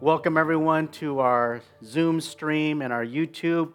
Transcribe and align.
Welcome, 0.00 0.36
everyone, 0.36 0.86
to 0.92 1.18
our 1.18 1.60
Zoom 1.84 2.20
stream 2.20 2.82
and 2.82 2.92
our 2.92 3.04
YouTube. 3.04 3.72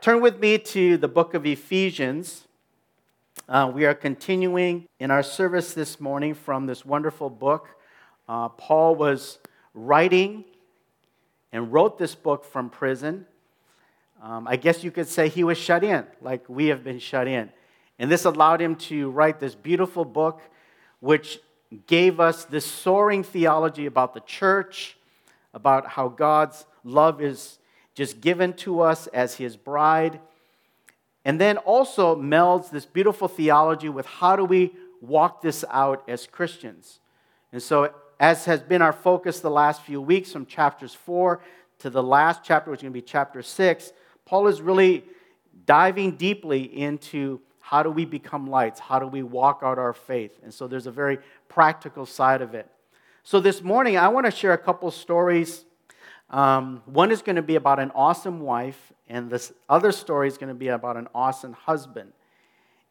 Turn 0.00 0.20
with 0.20 0.38
me 0.38 0.58
to 0.58 0.96
the 0.96 1.08
book 1.08 1.34
of 1.34 1.44
Ephesians. 1.44 2.46
Uh, 3.48 3.72
we 3.74 3.84
are 3.84 3.92
continuing 3.92 4.86
in 5.00 5.10
our 5.10 5.24
service 5.24 5.74
this 5.74 5.98
morning 5.98 6.34
from 6.34 6.66
this 6.66 6.84
wonderful 6.84 7.28
book. 7.28 7.70
Uh, 8.28 8.48
Paul 8.50 8.94
was 8.94 9.40
writing 9.74 10.44
and 11.50 11.72
wrote 11.72 11.98
this 11.98 12.14
book 12.14 12.44
from 12.44 12.70
prison. 12.70 13.26
Um, 14.22 14.46
I 14.46 14.54
guess 14.54 14.84
you 14.84 14.92
could 14.92 15.08
say 15.08 15.28
he 15.28 15.42
was 15.42 15.58
shut 15.58 15.82
in, 15.82 16.06
like 16.20 16.48
we 16.48 16.66
have 16.66 16.84
been 16.84 17.00
shut 17.00 17.26
in. 17.26 17.50
And 17.98 18.08
this 18.08 18.24
allowed 18.24 18.62
him 18.62 18.76
to 18.76 19.10
write 19.10 19.40
this 19.40 19.56
beautiful 19.56 20.04
book, 20.04 20.40
which 21.00 21.40
gave 21.88 22.20
us 22.20 22.44
this 22.44 22.64
soaring 22.64 23.24
theology 23.24 23.86
about 23.86 24.14
the 24.14 24.20
church, 24.20 24.95
about 25.56 25.86
how 25.86 26.06
God's 26.06 26.66
love 26.84 27.22
is 27.22 27.58
just 27.94 28.20
given 28.20 28.52
to 28.52 28.82
us 28.82 29.06
as 29.08 29.34
his 29.34 29.56
bride. 29.56 30.20
And 31.24 31.40
then 31.40 31.56
also 31.56 32.14
melds 32.14 32.70
this 32.70 32.84
beautiful 32.84 33.26
theology 33.26 33.88
with 33.88 34.04
how 34.04 34.36
do 34.36 34.44
we 34.44 34.72
walk 35.00 35.40
this 35.40 35.64
out 35.70 36.04
as 36.06 36.26
Christians. 36.26 37.00
And 37.52 37.62
so, 37.62 37.92
as 38.20 38.44
has 38.44 38.60
been 38.60 38.82
our 38.82 38.92
focus 38.92 39.40
the 39.40 39.50
last 39.50 39.82
few 39.82 40.00
weeks 40.00 40.30
from 40.30 40.44
chapters 40.44 40.94
4 40.94 41.40
to 41.80 41.90
the 41.90 42.02
last 42.02 42.42
chapter, 42.44 42.70
which 42.70 42.80
is 42.80 42.82
going 42.82 42.92
to 42.92 42.98
be 42.98 43.02
chapter 43.02 43.42
6, 43.42 43.92
Paul 44.26 44.48
is 44.48 44.60
really 44.60 45.04
diving 45.64 46.12
deeply 46.12 46.62
into 46.62 47.40
how 47.60 47.82
do 47.82 47.90
we 47.90 48.04
become 48.04 48.46
lights? 48.46 48.78
How 48.78 48.98
do 48.98 49.06
we 49.06 49.22
walk 49.22 49.60
out 49.62 49.78
our 49.78 49.94
faith? 49.94 50.38
And 50.44 50.52
so 50.52 50.68
there's 50.68 50.86
a 50.86 50.92
very 50.92 51.18
practical 51.48 52.04
side 52.04 52.42
of 52.42 52.54
it. 52.54 52.70
So 53.26 53.40
this 53.40 53.60
morning, 53.60 53.96
I 53.96 54.06
want 54.06 54.26
to 54.26 54.30
share 54.30 54.52
a 54.52 54.58
couple 54.58 54.88
stories. 54.92 55.64
Um, 56.30 56.80
one 56.86 57.10
is 57.10 57.22
going 57.22 57.34
to 57.34 57.42
be 57.42 57.56
about 57.56 57.80
an 57.80 57.90
awesome 57.92 58.38
wife, 58.38 58.92
and 59.08 59.28
this 59.28 59.52
other 59.68 59.90
story 59.90 60.28
is 60.28 60.38
going 60.38 60.50
to 60.50 60.54
be 60.54 60.68
about 60.68 60.96
an 60.96 61.08
awesome 61.12 61.52
husband. 61.52 62.12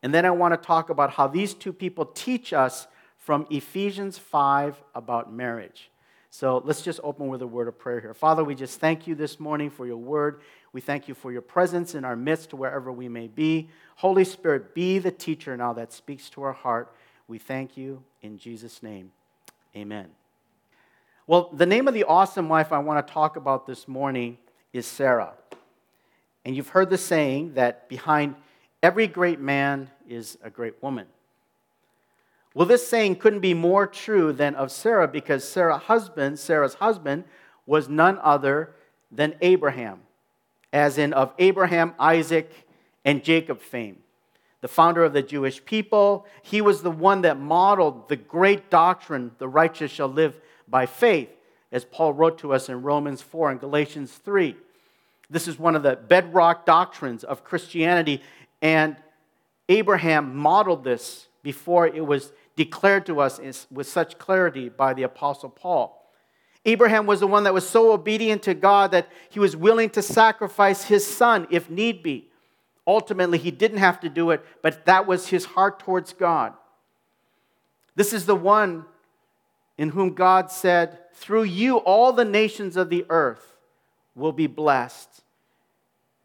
And 0.04 0.14
then 0.14 0.26
I 0.26 0.32
want 0.32 0.54
to 0.54 0.58
talk 0.58 0.90
about 0.90 1.12
how 1.12 1.28
these 1.30 1.54
two 1.54 1.72
people 1.72 2.08
teach 2.08 2.52
us 2.52 2.86
from 3.18 3.48
Ephesians 3.50 4.18
5 4.18 4.76
about 4.94 5.32
marriage. 5.32 5.90
So 6.32 6.62
let's 6.66 6.82
just 6.82 7.00
open 7.02 7.30
with 7.30 7.42
a 7.42 7.48
word 7.48 7.70
of 7.70 7.80
prayer 7.80 8.02
here. 8.02 8.14
Father, 8.14 8.44
we 8.44 8.56
just 8.56 8.82
thank 8.82 9.08
you 9.08 9.16
this 9.16 9.40
morning 9.40 9.70
for 9.70 9.88
your 9.88 9.96
word. 9.96 10.42
We 10.74 10.82
thank 10.82 11.08
you 11.08 11.14
for 11.14 11.32
your 11.32 11.44
presence 11.44 11.96
in 11.96 12.04
our 12.04 12.18
midst, 12.18 12.54
wherever 12.54 12.92
we 12.92 13.08
may 13.08 13.28
be. 13.28 13.70
Holy 13.96 14.26
Spirit, 14.26 14.76
be 14.76 15.00
the 15.00 15.12
teacher 15.12 15.56
now 15.56 15.72
that 15.72 15.94
speaks 15.94 16.30
to 16.32 16.42
our 16.44 16.52
heart. 16.52 16.94
We 17.26 17.38
thank 17.38 17.78
you 17.78 18.04
in 18.22 18.38
Jesus' 18.38 18.84
name. 18.84 19.14
Amen. 19.78 20.10
Well, 21.28 21.50
the 21.52 21.66
name 21.66 21.88
of 21.88 21.96
the 21.96 22.04
awesome 22.04 22.50
wife 22.50 22.72
I 22.72 22.78
want 22.78 23.06
to 23.06 23.12
talk 23.12 23.36
about 23.36 23.66
this 23.66 23.88
morning 23.88 24.38
is 24.74 24.86
Sarah. 24.86 25.34
And 26.46 26.56
you've 26.56 26.70
heard 26.70 26.92
the 26.92 27.00
saying 27.00 27.56
that 27.56 27.90
behind 27.90 28.36
every 28.84 29.08
great 29.08 29.40
man 29.40 29.90
is 30.08 30.38
a 30.44 30.52
great 30.52 30.84
woman. 30.84 31.08
Well, 32.54 32.68
this 32.68 32.88
saying 32.88 33.16
couldn't 33.16 33.40
be 33.40 33.56
more 33.56 33.88
true 33.88 34.34
than 34.34 34.54
of 34.54 34.72
Sarah 34.72 35.08
because 35.08 35.44
Sarah's 35.44 35.82
husband, 35.82 36.38
Sarah's 36.38 36.76
husband, 36.76 37.24
was 37.66 37.90
none 37.90 38.20
other 38.22 38.76
than 39.12 39.34
Abraham, 39.42 40.02
as 40.72 41.00
in 41.00 41.12
of 41.12 41.34
Abraham, 41.40 41.96
Isaac, 41.98 42.52
and 43.04 43.24
Jacob 43.24 43.62
fame. 43.62 43.98
The 44.62 44.68
founder 44.68 45.04
of 45.04 45.14
the 45.14 45.24
Jewish 45.24 45.66
people, 45.66 46.28
he 46.44 46.62
was 46.62 46.84
the 46.84 46.92
one 46.92 47.24
that 47.24 47.40
modeled 47.40 48.10
the 48.10 48.16
great 48.16 48.70
doctrine, 48.70 49.32
the 49.40 49.48
righteous 49.48 49.90
shall 49.90 50.08
live 50.08 50.40
by 50.68 50.86
faith, 50.86 51.30
as 51.72 51.86
Paul 51.86 52.14
wrote 52.14 52.38
to 52.40 52.54
us 52.54 52.70
in 52.70 52.82
Romans 52.82 53.22
4 53.22 53.52
and 53.52 53.60
Galatians 53.60 54.12
3. 54.12 54.56
This 55.30 55.48
is 55.48 55.58
one 55.58 55.76
of 55.76 55.84
the 55.84 55.96
bedrock 55.96 56.66
doctrines 56.66 57.24
of 57.24 57.44
Christianity, 57.44 58.22
and 58.62 58.96
Abraham 59.70 60.36
modeled 60.36 60.84
this 60.84 61.28
before 61.42 61.88
it 61.88 62.06
was 62.06 62.32
declared 62.56 63.06
to 63.08 63.20
us 63.20 63.40
with 63.72 63.88
such 63.88 64.18
clarity 64.18 64.70
by 64.70 64.94
the 64.94 65.04
Apostle 65.04 65.50
Paul. 65.50 66.02
Abraham 66.66 67.06
was 67.06 67.20
the 67.20 67.28
one 67.28 67.44
that 67.44 67.54
was 67.54 67.68
so 67.68 67.92
obedient 67.92 68.42
to 68.44 68.54
God 68.54 68.92
that 68.92 69.10
he 69.30 69.40
was 69.40 69.56
willing 69.56 69.90
to 69.92 70.02
sacrifice 70.02 70.86
his 70.86 71.06
son 71.06 71.48
if 71.52 71.70
need 71.70 72.02
be. 72.02 72.30
Ultimately, 72.88 73.38
he 73.38 73.52
didn't 73.52 73.78
have 73.78 74.00
to 74.00 74.10
do 74.10 74.32
it, 74.32 74.44
but 74.62 74.86
that 74.86 75.06
was 75.06 75.28
his 75.28 75.46
heart 75.46 75.80
towards 75.80 76.14
God. 76.14 76.54
This 77.96 78.14
is 78.14 78.26
the 78.26 78.36
one 78.36 78.86
in 79.78 79.90
whom 79.90 80.14
God 80.14 80.52
said, 80.52 81.00
Through 81.14 81.44
you, 81.44 81.78
all 81.78 82.14
the 82.14 82.26
nations 82.26 82.78
of 82.78 82.90
the 82.90 83.06
earth 83.10 83.56
will 84.16 84.32
be 84.32 84.48
blessed. 84.48 85.24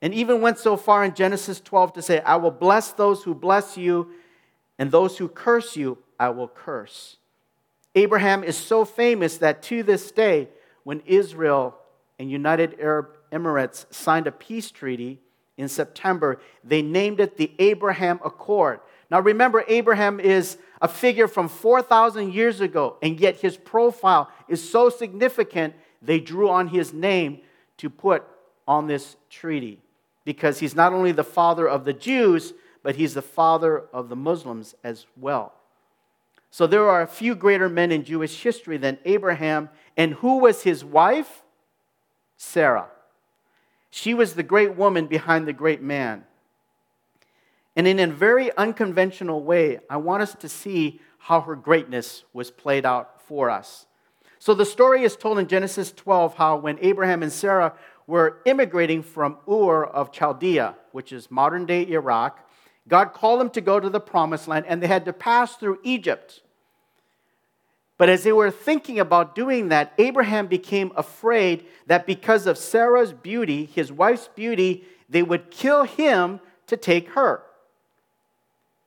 And 0.03 0.15
even 0.15 0.41
went 0.41 0.59
so 0.59 0.77
far 0.77 1.05
in 1.05 1.15
Genesis 1.15 1.61
12 1.61 1.95
to 1.95 2.03
say, 2.03 2.21
I 2.21 2.37
will 2.37 2.51
bless 2.51 2.93
those 2.93 3.23
who 3.23 3.35
bless 3.35 3.77
you, 3.77 4.11
and 4.79 4.91
those 4.91 5.19
who 5.19 5.29
curse 5.29 5.77
you, 5.77 5.99
I 6.19 6.31
will 6.31 6.49
curse. 6.49 7.17
Abraham 7.95 8.45
is 8.45 8.57
so 8.57 8.85
famous 8.85 9.39
that 9.39 9.63
to 9.65 9.83
this 9.83 10.11
day, 10.11 10.49
when 10.85 11.03
Israel 11.07 11.77
and 12.19 12.31
United 12.31 12.77
Arab 12.81 13.09
Emirates 13.33 13.87
signed 13.93 14.27
a 14.27 14.33
peace 14.33 14.71
treaty 14.71 15.21
in 15.57 15.69
September, 15.69 16.41
they 16.65 16.83
named 16.83 17.21
it 17.21 17.37
the 17.37 17.53
Abraham 17.59 18.21
Accord. 18.25 18.81
Now 19.11 19.21
remember, 19.21 19.65
Abraham 19.67 20.21
is 20.21 20.57
a 20.81 20.89
figure 20.89 21.29
from 21.29 21.49
4,000 21.49 22.33
years 22.33 22.61
ago, 22.61 22.97
and 23.03 23.19
yet 23.19 23.41
his 23.41 23.57
profile 23.57 24.31
is 24.49 24.69
so 24.69 24.89
significant, 24.89 25.75
they 26.01 26.21
drew 26.21 26.49
on 26.49 26.69
his 26.69 26.93
name 26.93 27.41
to 27.79 27.91
put 27.91 28.25
on 28.67 28.87
this 28.87 29.17
treaty 29.29 29.81
because 30.25 30.61
he's 30.61 30.77
not 30.77 30.93
only 30.93 31.13
the 31.13 31.25
father 31.25 31.69
of 31.69 31.85
the 31.85 31.93
Jews, 31.93 32.53
but 32.83 32.97
he's 32.97 33.15
the 33.15 33.23
father 33.23 33.85
of 33.93 34.09
the 34.09 34.17
Muslims 34.17 34.75
as 34.85 35.07
well. 35.17 35.53
So 36.51 36.67
there 36.67 36.89
are 36.89 37.03
a 37.03 37.07
few 37.07 37.35
greater 37.35 37.69
men 37.69 37.93
in 37.93 38.05
Jewish 38.05 38.43
history 38.43 38.77
than 38.77 38.99
Abraham. 39.05 39.71
And 39.97 40.15
who 40.15 40.39
was 40.39 40.63
his 40.63 40.85
wife? 40.85 41.43
Sarah. 42.37 42.89
She 43.91 44.15
was 44.15 44.35
the 44.35 44.43
great 44.43 44.77
woman 44.77 45.07
behind 45.07 45.47
the 45.47 45.53
great 45.53 45.83
man. 45.83 46.25
And 47.77 47.87
in 47.87 47.99
a 47.99 48.07
very 48.09 48.55
unconventional 48.57 49.43
way, 49.43 49.79
I 49.89 49.97
want 49.97 50.23
us 50.23 50.35
to 50.37 50.49
see 50.49 51.01
how 51.19 51.41
her 51.43 51.55
greatness 51.55 52.25
was 52.33 52.51
played 52.51 52.85
out 52.85 53.23
for 53.23 53.51
us. 53.51 53.87
So 54.39 54.55
the 54.55 54.65
story 54.65 55.05
is 55.05 55.17
told 55.17 55.39
in 55.39 55.47
Genesis 55.47 55.93
12 55.93 56.37
how 56.37 56.57
when 56.57 56.79
Abraham 56.81 57.23
and 57.23 57.33
Sarah 57.33 57.75
were 58.07 58.39
immigrating 58.47 59.03
from 59.03 59.37
Ur 59.47 59.85
of 59.85 60.11
Chaldea, 60.11 60.77
which 60.93 61.13
is 61.13 61.31
modern 61.31 61.67
day 61.67 61.87
Iraq, 61.87 62.49
God 62.89 63.13
called 63.13 63.41
them 63.41 63.51
to 63.51 63.61
go 63.61 63.79
to 63.79 63.91
the 63.91 64.01
promised 64.01 64.49
land 64.49 64.65
and 64.67 64.83
they 64.83 64.87
had 64.87 65.05
to 65.05 65.13
pass 65.13 65.57
through 65.57 65.79
Egypt. 65.85 66.43
But 67.99 68.09
as 68.09 68.25
they 68.25 68.33
were 68.33 68.51
thinking 68.51 68.99
about 68.99 69.35
doing 69.35 69.69
that, 69.69 69.93
Abraham 69.99 70.47
became 70.47 70.91
afraid 70.97 71.67
that 71.87 72.07
because 72.07 72.47
of 72.47 72.57
Sarah's 72.57 73.13
beauty, 73.13 73.67
his 73.67 73.93
wife's 73.93 74.29
beauty, 74.35 74.85
they 75.11 75.23
would 75.23 75.51
kill 75.51 75.85
him 75.85 76.41
to 76.67 76.79
take 76.79 77.11
her. 77.11 77.43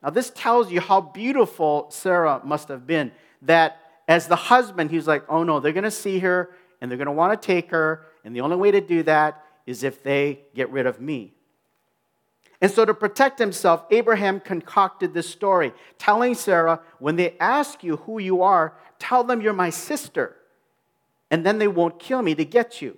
Now, 0.04 0.10
this 0.10 0.32
tells 0.32 0.72
you 0.72 0.82
how 0.82 1.00
beautiful 1.00 1.88
Sarah 1.90 2.42
must 2.44 2.68
have 2.68 2.86
been. 2.86 3.12
That 3.44 3.80
as 4.08 4.28
the 4.28 4.36
husband, 4.36 4.92
he's 4.92 5.08
like, 5.08 5.24
oh 5.30 5.44
no, 5.44 5.60
they're 5.60 5.72
going 5.72 5.84
to 5.86 5.92
see 5.92 6.20
her 6.20 6.52
and 6.82 6.92
they're 6.92 6.98
going 6.98 7.06
to 7.06 7.14
want 7.14 7.42
to 7.42 7.46
take 7.46 7.72
her. 7.72 8.06
And 8.26 8.36
the 8.36 8.42
only 8.42 8.58
way 8.58 8.72
to 8.72 8.82
do 8.82 9.04
that 9.04 9.44
is 9.66 9.84
if 9.84 10.04
they 10.04 10.42
get 10.54 10.70
rid 10.70 10.86
of 10.86 11.00
me. 11.00 11.34
And 12.60 12.72
so, 12.72 12.86
to 12.86 12.94
protect 12.94 13.40
himself, 13.40 13.84
Abraham 13.92 14.40
concocted 14.40 15.14
this 15.14 15.30
story, 15.30 15.74
telling 15.98 16.34
Sarah, 16.34 16.80
when 17.00 17.18
they 17.18 17.38
ask 17.38 17.84
you 17.84 17.98
who 17.98 18.20
you 18.20 18.42
are, 18.42 18.74
tell 19.00 19.26
them 19.26 19.42
you're 19.42 19.52
my 19.52 19.70
sister, 19.70 20.38
and 21.30 21.46
then 21.46 21.58
they 21.58 21.68
won't 21.68 22.00
kill 22.00 22.22
me 22.22 22.36
to 22.36 22.46
get 22.46 22.82
you. 22.82 22.98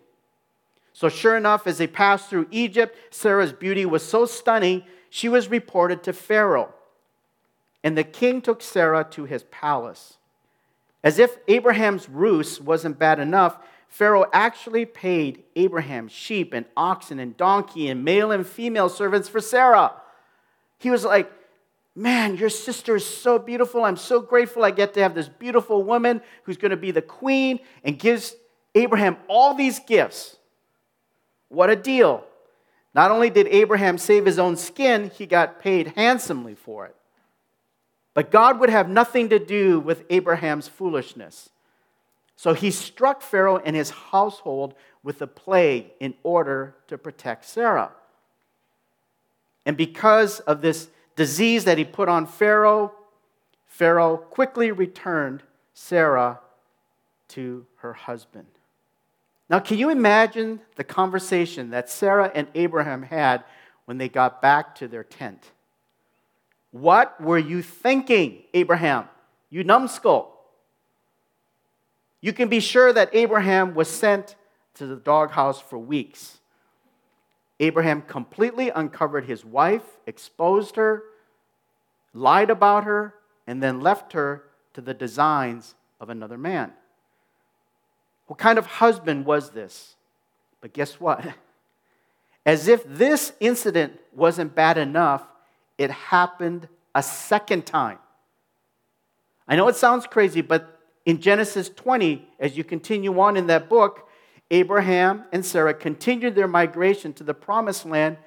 So, 0.93 1.09
sure 1.09 1.35
enough, 1.35 1.65
as 1.65 1.79
they 1.79 1.87
passed 1.87 2.29
through 2.29 2.47
Egypt, 2.51 2.95
Sarah's 3.09 3.53
beauty 3.53 3.87
was 3.87 4.07
so 4.07 4.27
stunning, 4.27 4.83
she 5.09 5.29
was 5.29 5.49
reported 5.49 6.03
to 6.03 6.13
Pharaoh. 6.13 6.74
And 7.85 7.95
the 7.95 8.03
king 8.03 8.41
took 8.41 8.63
Sarah 8.63 9.05
to 9.11 9.25
his 9.25 9.43
palace. 9.43 10.17
As 11.03 11.19
if 11.19 11.37
Abraham's 11.47 12.09
ruse 12.09 12.59
wasn't 12.59 12.97
bad 12.97 13.19
enough, 13.19 13.59
Pharaoh 13.87 14.25
actually 14.33 14.85
paid 14.85 15.43
Abraham 15.55 16.07
sheep 16.07 16.51
and 16.51 16.65
oxen 16.75 17.19
and 17.19 17.37
donkey 17.37 17.87
and 17.87 18.03
male 18.03 18.31
and 18.31 18.45
female 18.45 18.89
servants 18.89 19.29
for 19.29 19.39
Sarah. 19.39 19.93
He 20.79 20.89
was 20.89 21.05
like, 21.05 21.31
Man, 21.97 22.35
your 22.35 22.49
sister 22.49 22.97
is 22.97 23.05
so 23.05 23.39
beautiful. 23.39 23.85
I'm 23.85 23.95
so 23.95 24.19
grateful 24.19 24.65
I 24.65 24.71
get 24.71 24.95
to 24.95 25.01
have 25.01 25.15
this 25.15 25.29
beautiful 25.29 25.81
woman 25.81 26.21
who's 26.43 26.57
going 26.57 26.71
to 26.71 26.77
be 26.77 26.91
the 26.91 27.01
queen 27.01 27.59
and 27.85 27.97
gives 27.97 28.35
Abraham 28.73 29.15
all 29.29 29.53
these 29.53 29.79
gifts. 29.79 30.35
What 31.47 31.69
a 31.69 31.75
deal. 31.77 32.25
Not 32.93 33.11
only 33.11 33.29
did 33.29 33.47
Abraham 33.47 33.97
save 33.97 34.25
his 34.25 34.39
own 34.39 34.57
skin, 34.57 35.09
he 35.15 35.25
got 35.25 35.61
paid 35.61 35.93
handsomely 35.95 36.55
for 36.55 36.85
it. 36.87 36.95
But 38.15 38.31
God 38.31 38.59
would 38.59 38.69
have 38.69 38.89
nothing 38.89 39.29
to 39.29 39.37
do 39.37 39.79
with 39.79 40.05
Abraham's 40.09 40.67
foolishness. 40.67 41.49
So 42.37 42.53
he 42.53 42.71
struck 42.71 43.21
Pharaoh 43.21 43.57
and 43.57 43.75
his 43.75 43.91
household 43.91 44.73
with 45.03 45.21
a 45.21 45.27
plague 45.27 45.91
in 45.99 46.15
order 46.23 46.75
to 46.87 46.97
protect 46.97 47.45
Sarah. 47.45 47.91
And 49.65 49.77
because 49.77 50.39
of 50.41 50.61
this 50.61 50.87
disease 51.15 51.65
that 51.65 51.77
he 51.77 51.83
put 51.83 52.09
on 52.09 52.25
Pharaoh, 52.25 52.93
Pharaoh 53.67 54.17
quickly 54.17 54.71
returned 54.71 55.43
Sarah 55.73 56.39
to 57.29 57.65
her 57.77 57.93
husband. 57.93 58.47
Now, 59.49 59.59
can 59.59 59.77
you 59.77 59.89
imagine 59.89 60.61
the 60.75 60.83
conversation 60.83 61.71
that 61.71 61.89
Sarah 61.89 62.31
and 62.33 62.47
Abraham 62.55 63.03
had 63.03 63.43
when 63.85 63.97
they 63.97 64.09
got 64.09 64.41
back 64.41 64.75
to 64.75 64.87
their 64.87 65.03
tent? 65.03 65.51
What 66.75 67.21
were 67.21 67.37
you 67.37 67.61
thinking, 67.61 68.43
Abraham? 68.53 69.05
You 69.49 69.63
numbskull. 69.63 70.37
You 72.19 72.33
can 72.33 72.49
be 72.49 72.59
sure 72.59 72.91
that 72.91 73.11
Abraham 73.13 73.75
was 73.75 73.89
sent 73.89 74.35
to 74.73 74.85
the 74.85 74.97
doghouse 74.97 75.61
for 75.61 75.77
weeks. 75.77 76.39
Abraham 77.61 78.01
completely 78.01 78.71
uncovered 78.71 79.23
his 79.23 79.45
wife, 79.45 79.83
exposed 80.05 80.75
her, 80.75 81.03
lied 82.13 82.49
about 82.49 82.83
her, 82.83 83.13
and 83.47 83.63
then 83.63 83.79
left 83.79 84.11
her 84.11 84.43
to 84.73 84.81
the 84.81 84.93
designs 84.93 85.75
of 86.01 86.09
another 86.09 86.37
man. 86.37 86.73
What 88.27 88.37
kind 88.37 88.59
of 88.59 88.65
husband 88.65 89.25
was 89.25 89.51
this? 89.51 89.95
But 90.59 90.73
guess 90.73 90.99
what? 90.99 91.25
As 92.45 92.67
if 92.67 92.83
this 92.85 93.31
incident 93.39 93.97
wasn't 94.13 94.53
bad 94.53 94.77
enough, 94.77 95.25
it 95.77 95.91
happened 95.91 96.67
a 96.93 97.03
second 97.03 97.65
time. 97.65 97.99
I 99.47 99.55
know 99.55 99.67
it 99.67 99.75
sounds 99.75 100.07
crazy, 100.07 100.41
but 100.41 100.79
in 101.05 101.21
Genesis 101.21 101.69
20, 101.69 102.27
as 102.39 102.57
you 102.57 102.63
continue 102.63 103.19
on 103.19 103.37
in 103.37 103.47
that 103.47 103.69
book, 103.69 104.07
Abraham 104.51 105.25
and 105.31 105.45
Sarah 105.45 105.73
continued 105.73 106.35
their 106.35 106.47
migration 106.47 107.13
to 107.13 107.23
the 107.23 107.33
promised 107.33 107.85
land, 107.85 108.17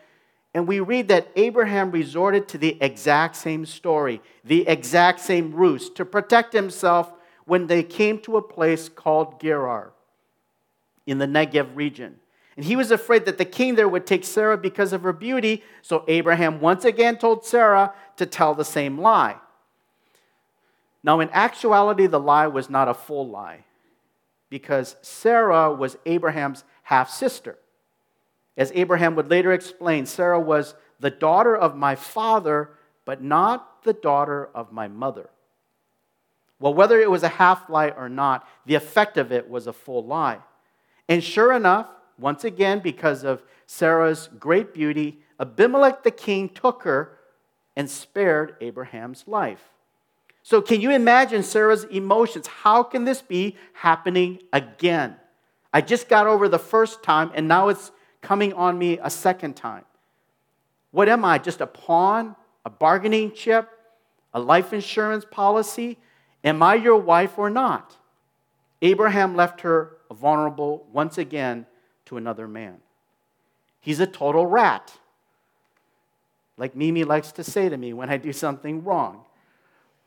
and 0.54 0.66
we 0.66 0.80
read 0.80 1.08
that 1.08 1.28
Abraham 1.36 1.90
resorted 1.90 2.48
to 2.48 2.58
the 2.58 2.76
exact 2.80 3.36
same 3.36 3.66
story, 3.66 4.20
the 4.44 4.66
exact 4.66 5.20
same 5.20 5.52
ruse 5.52 5.90
to 5.90 6.04
protect 6.04 6.52
himself 6.52 7.12
when 7.44 7.66
they 7.66 7.82
came 7.82 8.18
to 8.20 8.36
a 8.36 8.42
place 8.42 8.88
called 8.88 9.40
Gerar 9.40 9.92
in 11.06 11.18
the 11.18 11.26
Negev 11.26 11.74
region. 11.74 12.16
And 12.58 12.64
he 12.64 12.74
was 12.74 12.90
afraid 12.90 13.24
that 13.26 13.38
the 13.38 13.44
king 13.44 13.76
there 13.76 13.88
would 13.88 14.04
take 14.04 14.24
Sarah 14.24 14.58
because 14.58 14.92
of 14.92 15.04
her 15.04 15.12
beauty, 15.12 15.62
so 15.80 16.02
Abraham 16.08 16.60
once 16.60 16.84
again 16.84 17.16
told 17.16 17.46
Sarah 17.46 17.94
to 18.16 18.26
tell 18.26 18.52
the 18.52 18.64
same 18.64 18.98
lie. 18.98 19.36
Now, 21.04 21.20
in 21.20 21.30
actuality, 21.30 22.08
the 22.08 22.18
lie 22.18 22.48
was 22.48 22.68
not 22.68 22.88
a 22.88 22.94
full 22.94 23.28
lie 23.28 23.64
because 24.50 24.96
Sarah 25.02 25.72
was 25.72 25.98
Abraham's 26.04 26.64
half 26.82 27.10
sister. 27.10 27.56
As 28.56 28.72
Abraham 28.74 29.14
would 29.14 29.30
later 29.30 29.52
explain, 29.52 30.04
Sarah 30.04 30.40
was 30.40 30.74
the 30.98 31.10
daughter 31.10 31.56
of 31.56 31.76
my 31.76 31.94
father, 31.94 32.70
but 33.04 33.22
not 33.22 33.84
the 33.84 33.92
daughter 33.92 34.50
of 34.52 34.72
my 34.72 34.88
mother. 34.88 35.30
Well, 36.58 36.74
whether 36.74 36.98
it 36.98 37.08
was 37.08 37.22
a 37.22 37.28
half 37.28 37.70
lie 37.70 37.90
or 37.90 38.08
not, 38.08 38.48
the 38.66 38.74
effect 38.74 39.16
of 39.16 39.30
it 39.30 39.48
was 39.48 39.68
a 39.68 39.72
full 39.72 40.04
lie. 40.04 40.38
And 41.08 41.22
sure 41.22 41.52
enough, 41.52 41.86
once 42.18 42.44
again, 42.44 42.80
because 42.80 43.24
of 43.24 43.42
Sarah's 43.66 44.28
great 44.38 44.74
beauty, 44.74 45.20
Abimelech 45.38 46.02
the 46.02 46.10
king 46.10 46.48
took 46.48 46.82
her 46.82 47.18
and 47.76 47.88
spared 47.88 48.56
Abraham's 48.60 49.24
life. 49.26 49.62
So, 50.42 50.60
can 50.60 50.80
you 50.80 50.90
imagine 50.90 51.42
Sarah's 51.42 51.84
emotions? 51.84 52.46
How 52.46 52.82
can 52.82 53.04
this 53.04 53.22
be 53.22 53.56
happening 53.74 54.40
again? 54.52 55.16
I 55.72 55.80
just 55.80 56.08
got 56.08 56.26
over 56.26 56.48
the 56.48 56.58
first 56.58 57.02
time, 57.02 57.30
and 57.34 57.46
now 57.46 57.68
it's 57.68 57.92
coming 58.22 58.52
on 58.54 58.78
me 58.78 58.98
a 59.02 59.10
second 59.10 59.54
time. 59.54 59.84
What 60.90 61.08
am 61.08 61.24
I? 61.24 61.38
Just 61.38 61.60
a 61.60 61.66
pawn? 61.66 62.34
A 62.64 62.70
bargaining 62.70 63.32
chip? 63.32 63.68
A 64.34 64.40
life 64.40 64.72
insurance 64.72 65.24
policy? 65.30 65.98
Am 66.42 66.62
I 66.62 66.74
your 66.74 66.96
wife 66.96 67.38
or 67.38 67.50
not? 67.50 67.96
Abraham 68.80 69.36
left 69.36 69.60
her 69.60 69.98
vulnerable 70.10 70.86
once 70.92 71.18
again 71.18 71.66
to 72.08 72.16
another 72.16 72.48
man. 72.48 72.78
He's 73.80 74.00
a 74.00 74.06
total 74.06 74.46
rat, 74.46 74.92
like 76.56 76.74
Mimi 76.74 77.04
likes 77.04 77.32
to 77.32 77.44
say 77.44 77.68
to 77.68 77.76
me 77.76 77.92
when 77.92 78.10
I 78.10 78.16
do 78.16 78.32
something 78.32 78.82
wrong. 78.82 79.22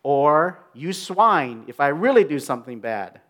Or, 0.04 0.60
you 0.74 0.94
swine, 0.94 1.64
if 1.68 1.80
I 1.80 1.88
really 1.90 2.24
do 2.24 2.40
something 2.40 2.80
bad. 2.80 3.22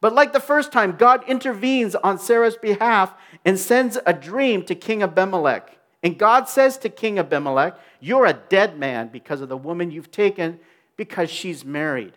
But 0.00 0.14
like 0.14 0.32
the 0.32 0.40
first 0.40 0.70
time, 0.70 0.96
God 0.96 1.24
intervenes 1.28 1.94
on 1.96 2.18
Sarah's 2.18 2.56
behalf 2.56 3.12
and 3.44 3.58
sends 3.58 3.98
a 4.06 4.12
dream 4.12 4.64
to 4.66 4.74
King 4.74 5.02
Abimelech. 5.02 5.76
And 6.02 6.18
God 6.18 6.48
says 6.48 6.78
to 6.78 6.88
King 6.88 7.18
Abimelech, 7.18 7.76
You're 8.00 8.26
a 8.26 8.34
dead 8.34 8.78
man 8.78 9.08
because 9.08 9.40
of 9.40 9.48
the 9.48 9.56
woman 9.56 9.90
you've 9.90 10.10
taken, 10.10 10.60
because 10.96 11.28
she's 11.30 11.64
married. 11.64 12.12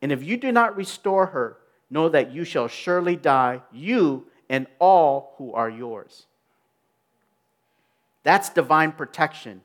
And 0.00 0.10
if 0.10 0.22
you 0.22 0.36
do 0.36 0.52
not 0.52 0.76
restore 0.76 1.26
her, 1.26 1.58
know 1.90 2.08
that 2.08 2.32
you 2.32 2.44
shall 2.44 2.68
surely 2.68 3.16
die, 3.16 3.62
you 3.72 4.26
and 4.48 4.66
all 4.78 5.34
who 5.38 5.52
are 5.52 5.70
yours. 5.70 6.26
That's 8.22 8.50
divine 8.50 8.92
protection 8.92 9.62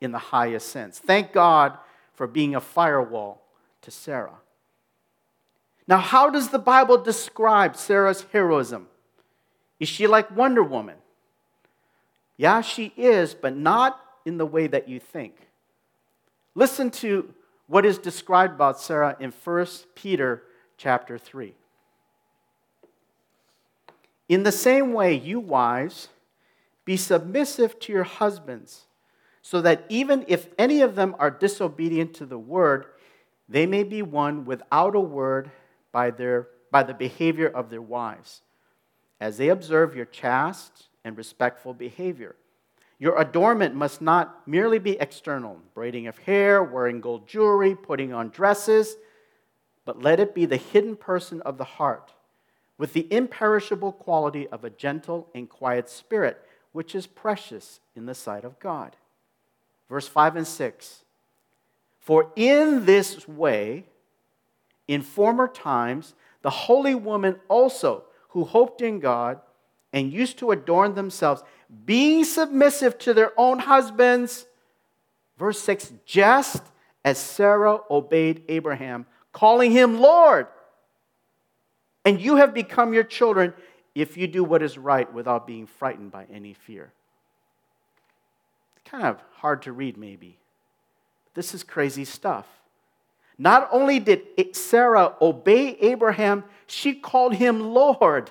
in 0.00 0.12
the 0.12 0.18
highest 0.18 0.68
sense. 0.68 0.98
Thank 0.98 1.32
God 1.32 1.76
for 2.14 2.26
being 2.26 2.54
a 2.54 2.60
firewall 2.60 3.42
to 3.82 3.90
Sarah. 3.90 4.38
Now, 5.86 5.98
how 5.98 6.30
does 6.30 6.48
the 6.48 6.58
Bible 6.58 6.98
describe 6.98 7.76
Sarah's 7.76 8.24
heroism? 8.32 8.86
Is 9.78 9.88
she 9.88 10.06
like 10.06 10.34
Wonder 10.34 10.62
Woman? 10.62 10.96
Yeah, 12.36 12.60
she 12.60 12.92
is, 12.96 13.34
but 13.34 13.56
not 13.56 14.00
in 14.24 14.38
the 14.38 14.46
way 14.46 14.66
that 14.66 14.88
you 14.88 15.00
think. 15.00 15.48
Listen 16.54 16.90
to 16.90 17.34
what 17.66 17.84
is 17.84 17.98
described 17.98 18.54
about 18.54 18.80
Sarah 18.80 19.16
in 19.20 19.32
1 19.32 19.66
Peter 19.94 20.42
chapter 20.80 21.18
3. 21.18 21.52
In 24.30 24.44
the 24.44 24.52
same 24.52 24.94
way, 24.94 25.14
you 25.14 25.38
wives, 25.38 26.08
be 26.86 26.96
submissive 26.96 27.78
to 27.80 27.92
your 27.92 28.04
husbands, 28.04 28.86
so 29.42 29.60
that 29.60 29.84
even 29.90 30.24
if 30.26 30.48
any 30.58 30.80
of 30.80 30.94
them 30.94 31.14
are 31.18 31.30
disobedient 31.30 32.14
to 32.14 32.24
the 32.24 32.38
word, 32.38 32.86
they 33.46 33.66
may 33.66 33.82
be 33.82 34.00
won 34.00 34.46
without 34.46 34.96
a 34.96 35.00
word 35.00 35.50
by, 35.92 36.10
their, 36.10 36.48
by 36.70 36.82
the 36.82 36.94
behavior 36.94 37.48
of 37.48 37.68
their 37.68 37.82
wives, 37.82 38.40
as 39.20 39.36
they 39.36 39.50
observe 39.50 39.94
your 39.94 40.06
chaste 40.06 40.88
and 41.04 41.14
respectful 41.18 41.74
behavior. 41.74 42.36
Your 42.98 43.20
adornment 43.20 43.74
must 43.74 44.00
not 44.00 44.48
merely 44.48 44.78
be 44.78 44.98
external, 44.98 45.60
braiding 45.74 46.06
of 46.06 46.16
hair, 46.16 46.62
wearing 46.62 47.02
gold 47.02 47.28
jewelry, 47.28 47.74
putting 47.74 48.14
on 48.14 48.30
dresses, 48.30 48.96
but 49.84 50.02
let 50.02 50.20
it 50.20 50.34
be 50.34 50.44
the 50.44 50.56
hidden 50.56 50.96
person 50.96 51.40
of 51.42 51.58
the 51.58 51.64
heart, 51.64 52.12
with 52.78 52.92
the 52.92 53.06
imperishable 53.12 53.92
quality 53.92 54.46
of 54.48 54.64
a 54.64 54.70
gentle 54.70 55.28
and 55.34 55.48
quiet 55.48 55.88
spirit, 55.88 56.44
which 56.72 56.94
is 56.94 57.06
precious 57.06 57.80
in 57.94 58.06
the 58.06 58.14
sight 58.14 58.44
of 58.44 58.58
God. 58.58 58.96
Verse 59.88 60.06
5 60.06 60.36
and 60.36 60.46
6 60.46 61.04
For 61.98 62.30
in 62.36 62.86
this 62.86 63.26
way, 63.26 63.84
in 64.86 65.02
former 65.02 65.48
times, 65.48 66.14
the 66.42 66.50
holy 66.50 66.94
women 66.94 67.36
also, 67.48 68.04
who 68.30 68.44
hoped 68.44 68.80
in 68.80 69.00
God 69.00 69.40
and 69.92 70.12
used 70.12 70.38
to 70.38 70.52
adorn 70.52 70.94
themselves, 70.94 71.42
being 71.84 72.24
submissive 72.24 72.98
to 72.98 73.14
their 73.14 73.32
own 73.38 73.58
husbands. 73.60 74.46
Verse 75.36 75.60
6 75.60 75.92
just 76.04 76.62
as 77.04 77.18
Sarah 77.18 77.80
obeyed 77.90 78.42
Abraham, 78.48 79.06
calling 79.32 79.70
him 79.70 80.00
Lord. 80.00 80.46
And 82.04 82.20
you 82.20 82.36
have 82.36 82.54
become 82.54 82.94
your 82.94 83.04
children 83.04 83.52
if 83.94 84.16
you 84.16 84.26
do 84.26 84.42
what 84.42 84.62
is 84.62 84.78
right 84.78 85.12
without 85.12 85.46
being 85.46 85.66
frightened 85.66 86.10
by 86.10 86.26
any 86.32 86.54
fear. 86.54 86.92
Kind 88.84 89.04
of 89.04 89.20
hard 89.34 89.62
to 89.62 89.72
read, 89.72 89.96
maybe. 89.96 90.38
This 91.34 91.54
is 91.54 91.62
crazy 91.62 92.04
stuff. 92.04 92.46
Not 93.38 93.68
only 93.70 94.00
did 94.00 94.22
Sarah 94.52 95.14
obey 95.22 95.76
Abraham, 95.80 96.44
she 96.66 96.94
called 96.94 97.34
him 97.34 97.60
Lord. 97.60 98.30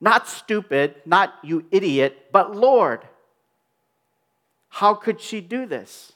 Not 0.00 0.28
stupid, 0.28 0.96
not 1.06 1.34
you 1.42 1.64
idiot, 1.70 2.26
but 2.32 2.54
Lord. 2.54 3.06
How 4.68 4.94
could 4.94 5.20
she 5.20 5.40
do 5.40 5.66
this? 5.66 6.12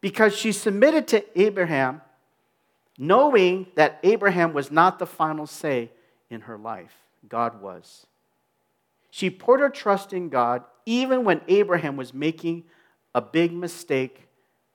Because 0.00 0.36
she 0.36 0.52
submitted 0.52 1.08
to 1.08 1.40
Abraham, 1.40 2.02
knowing 2.96 3.66
that 3.74 3.98
Abraham 4.02 4.52
was 4.52 4.70
not 4.70 4.98
the 4.98 5.06
final 5.06 5.46
say 5.46 5.90
in 6.30 6.42
her 6.42 6.58
life, 6.58 6.94
God 7.28 7.60
was. 7.60 8.06
She 9.10 9.30
put 9.30 9.60
her 9.60 9.70
trust 9.70 10.12
in 10.12 10.28
God 10.28 10.62
even 10.86 11.24
when 11.24 11.40
Abraham 11.48 11.96
was 11.96 12.14
making 12.14 12.64
a 13.14 13.20
big 13.20 13.52
mistake 13.52 14.26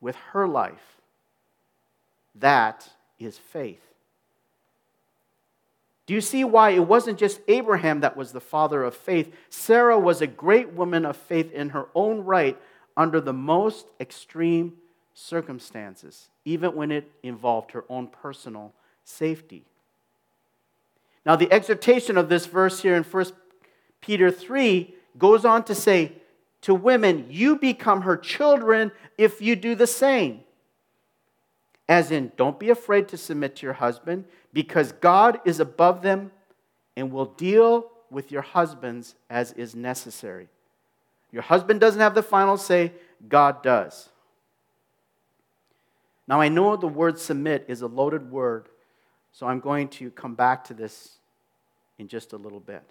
with 0.02 0.16
her 0.32 0.48
life. 0.48 0.98
That 2.36 2.90
is 3.20 3.38
faith. 3.38 3.82
Do 6.06 6.14
you 6.14 6.22
see 6.22 6.44
why 6.44 6.72
it 6.72 6.86
wasn't 6.86 7.18
just 7.18 7.40
Abraham 7.48 8.02
that 8.02 8.18
was 8.18 8.32
the 8.32 8.42
father 8.42 8.84
of 8.84 8.96
faith? 8.96 9.34
Sarah 9.50 9.98
was 9.98 10.22
a 10.22 10.28
great 10.28 10.74
woman 10.74 11.06
of 11.06 11.16
faith 11.16 11.52
in 11.54 11.70
her 11.70 11.88
own 11.96 12.22
right 12.22 12.60
under 12.98 13.22
the 13.22 13.34
most 13.34 13.88
extreme 14.00 14.74
circumstances, 15.14 16.30
even 16.46 16.76
when 16.76 16.92
it 16.92 17.12
involved 17.22 17.72
her 17.72 17.86
own 17.90 18.08
personal 18.08 18.74
safety. 19.04 19.64
Now, 21.26 21.36
the 21.36 21.52
exhortation 21.52 22.18
of 22.18 22.30
this 22.30 22.46
verse 22.46 22.82
here 22.82 22.96
in 22.96 23.04
1 23.04 23.26
Peter 24.02 24.30
3 24.30 24.94
goes 25.18 25.46
on 25.46 25.64
to 25.66 25.76
say, 25.76 26.12
To 26.64 26.76
women, 26.76 27.28
you 27.30 27.56
become 27.56 28.02
her 28.02 28.18
children 28.18 28.92
if 29.18 29.42
you 29.42 29.56
do 29.56 29.76
the 29.76 29.88
same. 29.88 30.42
As 31.88 32.12
in, 32.12 32.32
don't 32.38 32.60
be 32.60 32.70
afraid 32.70 33.08
to 33.10 33.18
submit 33.18 33.58
to 33.58 33.66
your 33.66 33.74
husband, 33.74 34.26
because 34.52 34.92
God 34.94 35.40
is 35.46 35.60
above 35.60 36.02
them 36.02 36.32
and 36.96 37.12
will 37.12 37.26
deal 37.26 37.90
with 38.10 38.32
your 38.32 38.42
husbands 38.42 39.16
as 39.30 39.52
is 39.54 39.76
necessary. 39.76 40.48
Your 41.32 41.42
husband 41.42 41.80
doesn't 41.80 42.00
have 42.00 42.16
the 42.16 42.24
final 42.24 42.58
say, 42.58 42.94
God 43.28 43.64
does. 43.64 44.10
Now, 46.28 46.40
I 46.40 46.50
know 46.50 46.76
the 46.76 46.88
word 46.88 47.20
submit 47.20 47.66
is 47.68 47.82
a 47.82 47.88
loaded 47.88 48.32
word, 48.32 48.68
so 49.32 49.48
I'm 49.48 49.60
going 49.60 49.90
to 49.90 50.10
come 50.12 50.36
back 50.36 50.64
to 50.66 50.74
this 50.74 51.18
in 51.98 52.08
just 52.08 52.34
a 52.34 52.38
little 52.38 52.60
bit. 52.60 52.84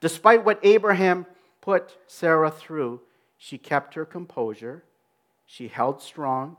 Despite 0.00 0.44
what 0.44 0.60
Abraham 0.62 1.26
put 1.60 1.96
Sarah 2.06 2.50
through, 2.50 3.00
she 3.36 3.58
kept 3.58 3.94
her 3.94 4.04
composure, 4.04 4.82
she 5.46 5.68
held 5.68 6.02
strong, 6.02 6.56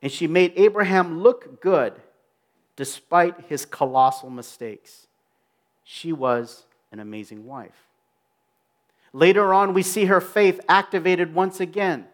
and 0.00 0.10
she 0.10 0.26
made 0.26 0.52
Abraham 0.56 1.20
look 1.22 1.60
good 1.60 1.94
despite 2.76 3.46
his 3.48 3.64
colossal 3.64 4.30
mistakes. 4.30 5.06
She 5.84 6.12
was 6.12 6.64
an 6.92 7.00
amazing 7.00 7.46
wife. 7.46 7.86
Later 9.12 9.54
on, 9.54 9.74
we 9.74 9.82
see 9.82 10.06
her 10.06 10.20
faith 10.20 10.60
activated 10.68 11.34
once 11.34 11.60
again. 11.60 12.06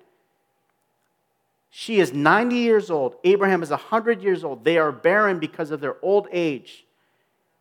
She 1.71 2.01
is 2.01 2.13
90 2.13 2.57
years 2.57 2.91
old. 2.91 3.17
Abraham 3.23 3.63
is 3.63 3.71
100 3.71 4.23
years 4.23 4.43
old. 4.43 4.65
They 4.65 4.77
are 4.77 4.91
barren 4.91 5.39
because 5.39 5.71
of 5.71 5.81
their 5.81 5.97
old 6.03 6.27
age. 6.33 6.85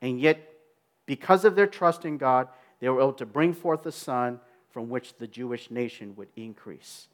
And 0.01 0.19
yet, 0.19 0.39
because 1.05 1.45
of 1.45 1.55
their 1.55 1.67
trust 1.67 2.05
in 2.05 2.17
God, 2.17 2.47
they 2.79 2.89
were 2.89 2.99
able 2.99 3.13
to 3.13 3.25
bring 3.25 3.53
forth 3.53 3.85
a 3.85 3.91
son 3.91 4.39
from 4.71 4.89
which 4.89 5.17
the 5.17 5.27
Jewish 5.27 5.69
nation 5.69 6.15
would 6.15 6.29
increase. 6.35 7.07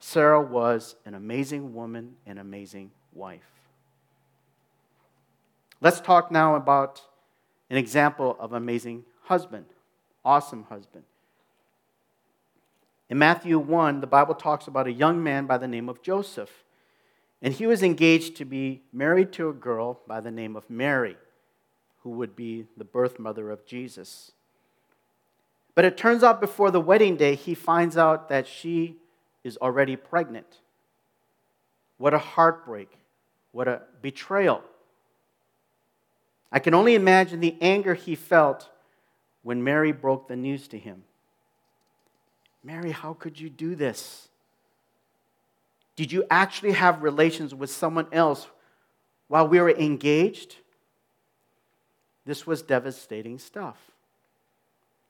Sarah 0.00 0.40
was 0.40 0.96
an 1.04 1.14
amazing 1.14 1.74
woman, 1.74 2.16
an 2.26 2.38
amazing 2.38 2.90
wife. 3.12 3.40
Let's 5.80 6.00
talk 6.00 6.30
now 6.30 6.56
about 6.56 7.02
an 7.70 7.76
example 7.76 8.36
of 8.38 8.52
amazing 8.52 9.04
husband, 9.22 9.66
awesome 10.24 10.64
husband. 10.64 11.04
In 13.10 13.18
Matthew 13.18 13.58
1, 13.58 14.00
the 14.00 14.06
Bible 14.06 14.34
talks 14.34 14.66
about 14.66 14.86
a 14.86 14.92
young 14.92 15.22
man 15.22 15.46
by 15.46 15.58
the 15.58 15.68
name 15.68 15.88
of 15.88 16.02
Joseph. 16.02 16.64
And 17.42 17.52
he 17.52 17.66
was 17.66 17.82
engaged 17.82 18.36
to 18.36 18.44
be 18.44 18.82
married 18.92 19.32
to 19.34 19.50
a 19.50 19.52
girl 19.52 20.00
by 20.06 20.20
the 20.20 20.30
name 20.30 20.56
of 20.56 20.70
Mary, 20.70 21.16
who 22.02 22.10
would 22.10 22.34
be 22.34 22.66
the 22.76 22.84
birth 22.84 23.18
mother 23.18 23.50
of 23.50 23.66
Jesus. 23.66 24.32
But 25.74 25.84
it 25.84 25.98
turns 25.98 26.22
out 26.22 26.40
before 26.40 26.70
the 26.70 26.80
wedding 26.80 27.16
day, 27.16 27.34
he 27.34 27.54
finds 27.54 27.96
out 27.96 28.28
that 28.30 28.46
she 28.46 28.96
is 29.42 29.58
already 29.58 29.96
pregnant. 29.96 30.60
What 31.98 32.14
a 32.14 32.18
heartbreak. 32.18 32.90
What 33.52 33.68
a 33.68 33.82
betrayal. 34.00 34.62
I 36.50 36.60
can 36.60 36.72
only 36.72 36.94
imagine 36.94 37.40
the 37.40 37.56
anger 37.60 37.94
he 37.94 38.14
felt 38.14 38.70
when 39.42 39.62
Mary 39.62 39.92
broke 39.92 40.28
the 40.28 40.36
news 40.36 40.66
to 40.68 40.78
him. 40.78 41.04
Mary, 42.64 42.90
how 42.90 43.12
could 43.12 43.38
you 43.38 43.50
do 43.50 43.74
this? 43.74 44.28
Did 45.96 46.10
you 46.10 46.24
actually 46.30 46.72
have 46.72 47.02
relations 47.02 47.54
with 47.54 47.70
someone 47.70 48.06
else 48.10 48.48
while 49.28 49.46
we 49.46 49.60
were 49.60 49.70
engaged? 49.70 50.56
This 52.24 52.46
was 52.46 52.62
devastating 52.62 53.38
stuff. 53.38 53.76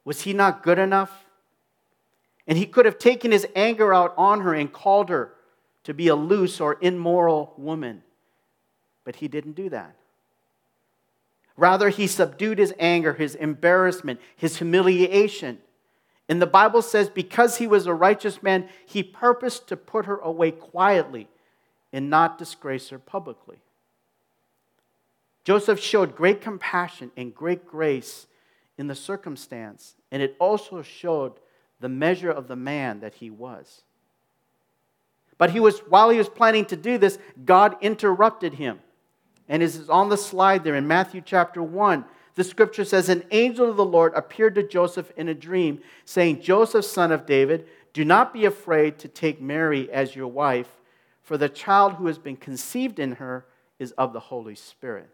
Was 0.04 0.22
he 0.22 0.32
not 0.32 0.62
good 0.64 0.78
enough? 0.78 1.24
And 2.46 2.58
he 2.58 2.66
could 2.66 2.84
have 2.84 2.98
taken 2.98 3.30
his 3.30 3.46
anger 3.54 3.94
out 3.94 4.12
on 4.18 4.40
her 4.42 4.52
and 4.52 4.70
called 4.70 5.08
her 5.08 5.32
to 5.84 5.94
be 5.94 6.08
a 6.08 6.16
loose 6.16 6.60
or 6.60 6.76
immoral 6.80 7.54
woman. 7.56 8.02
But 9.04 9.16
he 9.16 9.28
didn't 9.28 9.52
do 9.52 9.70
that. 9.70 9.94
Rather, 11.56 11.88
he 11.88 12.08
subdued 12.08 12.58
his 12.58 12.74
anger, 12.78 13.12
his 13.14 13.36
embarrassment, 13.36 14.20
his 14.36 14.56
humiliation. 14.56 15.58
And 16.28 16.40
the 16.40 16.46
Bible 16.46 16.82
says, 16.82 17.08
because 17.08 17.58
he 17.58 17.66
was 17.66 17.86
a 17.86 17.94
righteous 17.94 18.42
man, 18.42 18.68
he 18.86 19.02
purposed 19.02 19.68
to 19.68 19.76
put 19.76 20.06
her 20.06 20.16
away 20.16 20.50
quietly 20.50 21.28
and 21.92 22.08
not 22.08 22.38
disgrace 22.38 22.88
her 22.88 22.98
publicly. 22.98 23.58
Joseph 25.44 25.78
showed 25.78 26.16
great 26.16 26.40
compassion 26.40 27.10
and 27.16 27.34
great 27.34 27.66
grace 27.66 28.26
in 28.78 28.86
the 28.86 28.94
circumstance, 28.94 29.94
and 30.10 30.22
it 30.22 30.34
also 30.40 30.80
showed 30.80 31.34
the 31.80 31.88
measure 31.88 32.30
of 32.30 32.48
the 32.48 32.56
man 32.56 33.00
that 33.00 33.14
he 33.14 33.28
was. 33.28 33.82
But 35.36 35.50
he 35.50 35.60
was, 35.60 35.80
while 35.80 36.10
he 36.10 36.18
was 36.18 36.28
planning 36.28 36.64
to 36.66 36.76
do 36.76 36.96
this, 36.96 37.18
God 37.44 37.76
interrupted 37.80 38.54
him. 38.54 38.80
And 39.48 39.62
is 39.62 39.90
on 39.90 40.08
the 40.08 40.16
slide 40.16 40.64
there 40.64 40.74
in 40.74 40.88
Matthew 40.88 41.20
chapter 41.22 41.62
1. 41.62 42.04
The 42.34 42.44
scripture 42.44 42.84
says, 42.84 43.08
An 43.08 43.24
angel 43.30 43.70
of 43.70 43.76
the 43.76 43.84
Lord 43.84 44.12
appeared 44.14 44.54
to 44.56 44.66
Joseph 44.66 45.12
in 45.16 45.28
a 45.28 45.34
dream, 45.34 45.80
saying, 46.04 46.42
Joseph, 46.42 46.84
son 46.84 47.12
of 47.12 47.26
David, 47.26 47.66
do 47.92 48.04
not 48.04 48.32
be 48.32 48.44
afraid 48.44 48.98
to 48.98 49.08
take 49.08 49.40
Mary 49.40 49.90
as 49.92 50.16
your 50.16 50.26
wife, 50.26 50.68
for 51.22 51.38
the 51.38 51.48
child 51.48 51.94
who 51.94 52.06
has 52.06 52.18
been 52.18 52.36
conceived 52.36 52.98
in 52.98 53.12
her 53.12 53.46
is 53.78 53.92
of 53.92 54.12
the 54.12 54.20
Holy 54.20 54.56
Spirit. 54.56 55.08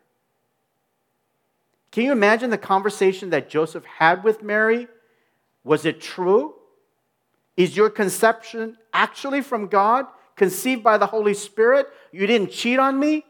Can 1.90 2.04
you 2.04 2.12
imagine 2.12 2.50
the 2.50 2.58
conversation 2.58 3.30
that 3.30 3.50
Joseph 3.50 3.84
had 3.84 4.24
with 4.24 4.42
Mary? 4.42 4.88
Was 5.64 5.84
it 5.84 6.00
true? 6.00 6.54
Is 7.56 7.76
your 7.76 7.90
conception 7.90 8.78
actually 8.92 9.42
from 9.42 9.66
God, 9.66 10.06
conceived 10.36 10.82
by 10.82 10.96
the 10.98 11.06
Holy 11.06 11.34
Spirit? 11.34 11.88
You 12.12 12.26
didn't 12.26 12.50
cheat 12.50 12.78
on 12.78 12.98
me? 12.98 13.24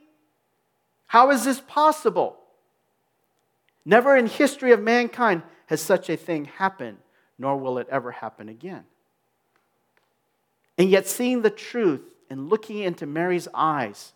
How 1.06 1.30
is 1.30 1.44
this 1.44 1.60
possible? 1.60 2.39
Never 3.84 4.16
in 4.16 4.26
history 4.26 4.72
of 4.72 4.80
mankind 4.82 5.42
has 5.66 5.80
such 5.80 6.10
a 6.10 6.16
thing 6.16 6.44
happened, 6.46 6.98
nor 7.38 7.56
will 7.56 7.78
it 7.78 7.88
ever 7.90 8.10
happen 8.10 8.48
again. 8.48 8.84
And 10.76 10.90
yet, 10.90 11.06
seeing 11.06 11.42
the 11.42 11.50
truth 11.50 12.02
and 12.28 12.48
looking 12.48 12.78
into 12.78 13.06
Mary's 13.06 13.48
eyes, 13.54 14.12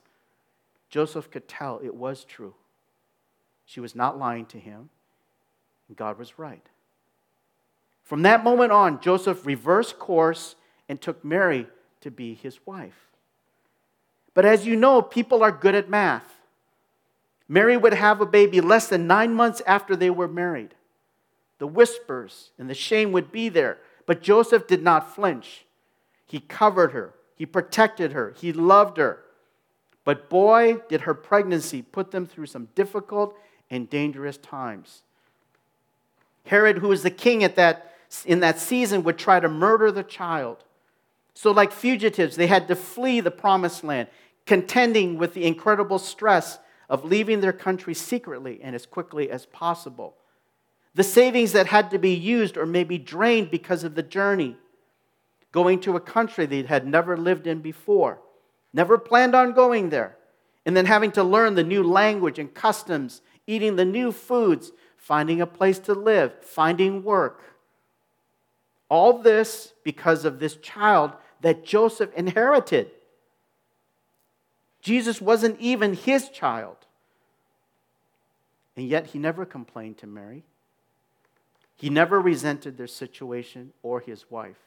Joseph 0.89 1.31
could 1.31 1.49
tell 1.49 1.81
it 1.83 1.95
was 1.95 2.25
true. 2.25 2.55
She 3.67 3.81
was 3.81 3.95
not 3.95 4.19
lying 4.19 4.47
to 4.47 4.59
him, 4.59 4.91
and 5.89 5.97
God 5.97 6.19
was 6.19 6.39
right. 6.39 6.65
From 8.03 8.23
that 8.23 8.45
moment 8.45 8.71
on, 8.71 9.01
Joseph 9.01 9.47
reversed 9.47 9.99
course 9.99 10.57
and 10.89 11.01
took 11.01 11.25
Mary 11.25 11.67
to 12.03 12.11
be 12.11 12.35
his 12.35 12.59
wife. 12.67 13.09
But 14.35 14.45
as 14.45 14.67
you 14.67 14.77
know, 14.77 15.01
people 15.01 15.43
are 15.43 15.53
good 15.53 15.75
at 15.75 15.89
math. 15.89 16.34
Mary 17.55 17.77
would 17.77 17.95
have 17.95 18.21
a 18.21 18.27
baby 18.27 18.61
less 18.61 18.89
than 18.89 19.07
nine 19.07 19.33
months 19.33 19.63
after 19.65 19.95
they 19.95 20.11
were 20.11 20.27
married. 20.27 20.75
The 21.59 21.69
whispers 21.69 22.51
and 22.59 22.69
the 22.69 22.75
shame 22.75 23.13
would 23.13 23.31
be 23.31 23.49
there, 23.49 23.79
but 24.07 24.23
Joseph 24.23 24.67
did 24.67 24.83
not 24.83 25.15
flinch. 25.15 25.65
He 26.27 26.41
covered 26.41 26.91
her, 26.91 27.15
he 27.37 27.47
protected 27.47 28.11
her, 28.11 28.35
he 28.37 28.53
loved 28.53 28.97
her. 28.97 29.21
But 30.03 30.29
boy, 30.29 30.79
did 30.89 31.03
her 31.03 31.15
pregnancy 31.15 31.81
put 31.81 32.11
them 32.11 32.27
through 32.27 32.47
some 32.47 32.71
difficult 32.75 33.39
and 33.71 33.89
dangerous 33.89 34.37
times. 34.37 35.05
Herod, 36.47 36.79
who 36.79 36.89
was 36.89 37.05
the 37.05 37.11
king 37.11 37.45
at 37.45 37.55
that 37.55 37.95
in 38.27 38.41
that 38.41 38.59
season 38.59 39.05
would 39.05 39.17
try 39.17 39.39
to 39.39 39.49
murder 39.49 39.93
the 39.93 40.03
child. 40.03 40.65
So, 41.35 41.53
like 41.53 41.71
fugitives, 41.71 42.35
they 42.35 42.49
had 42.49 42.67
to 42.67 42.75
flee 42.75 43.21
the 43.21 43.31
promised 43.31 43.85
land, 43.85 44.09
contending 44.45 45.19
with 45.19 45.35
the 45.35 45.45
incredible 45.45 46.01
stress 46.01 46.59
of 46.89 47.05
leaving 47.05 47.41
their 47.41 47.53
country 47.53 47.95
secretly 47.95 48.61
and 48.63 48.75
as 48.75 48.87
quickly 48.87 49.31
as 49.31 49.47
possible. 49.47 50.17
The 50.95 51.03
savings 51.03 51.53
that 51.53 51.67
had 51.67 51.91
to 51.91 51.99
be 51.99 52.15
used 52.15 52.57
or 52.57 52.67
maybe 52.67 52.99
drained 52.99 53.51
because 53.51 53.85
of 53.85 53.95
the 53.95 54.03
journey, 54.03 54.57
going 55.51 55.81
to 55.81 55.97
a 55.97 56.01
country 56.01 56.47
they 56.47 56.63
had 56.63 56.87
never 56.87 57.17
lived 57.17 57.47
in 57.47 57.61
before, 57.61 58.21
never 58.73 58.99
planned 58.99 59.35
on 59.35 59.53
going 59.53 59.91
there, 59.91 60.17
and 60.67 60.77
then 60.77 60.87
having 60.87 61.13
to 61.13 61.25
learn 61.25 61.55
the 61.55 61.65
new 61.65 61.83
language 61.83 62.39
and 62.39 62.55
customs, 62.55 63.23
eating 63.47 63.77
the 63.77 63.85
new 63.85 64.13
foods, 64.13 64.73
finding 64.97 65.41
a 65.41 65.47
place 65.47 65.79
to 65.79 65.95
live, 65.95 66.33
finding 66.43 67.03
work. 67.03 67.43
All 68.89 69.19
this 69.19 69.75
because 69.85 70.25
of 70.25 70.39
this 70.39 70.57
child 70.57 71.13
that 71.41 71.65
Joseph 71.65 72.13
inherited. 72.15 72.91
Jesus 74.85 75.19
wasn't 75.19 75.59
even 75.61 75.95
his 75.95 76.29
child. 76.29 76.77
And 78.77 78.87
yet 78.87 79.07
he 79.09 79.19
never 79.19 79.47
complained 79.47 79.97
to 79.99 80.07
Mary. 80.07 80.45
He 81.75 81.89
never 81.89 82.21
resented 82.21 82.77
their 82.77 82.87
situation 82.87 83.73
or 83.83 84.01
his 84.01 84.31
wife. 84.31 84.59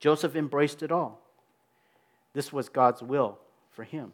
Joseph 0.00 0.36
embraced 0.36 0.82
it 0.82 0.92
all. 0.92 1.22
This 2.34 2.52
was 2.52 2.68
God's 2.68 3.02
will 3.02 3.38
for 3.70 3.84
him. 3.84 4.12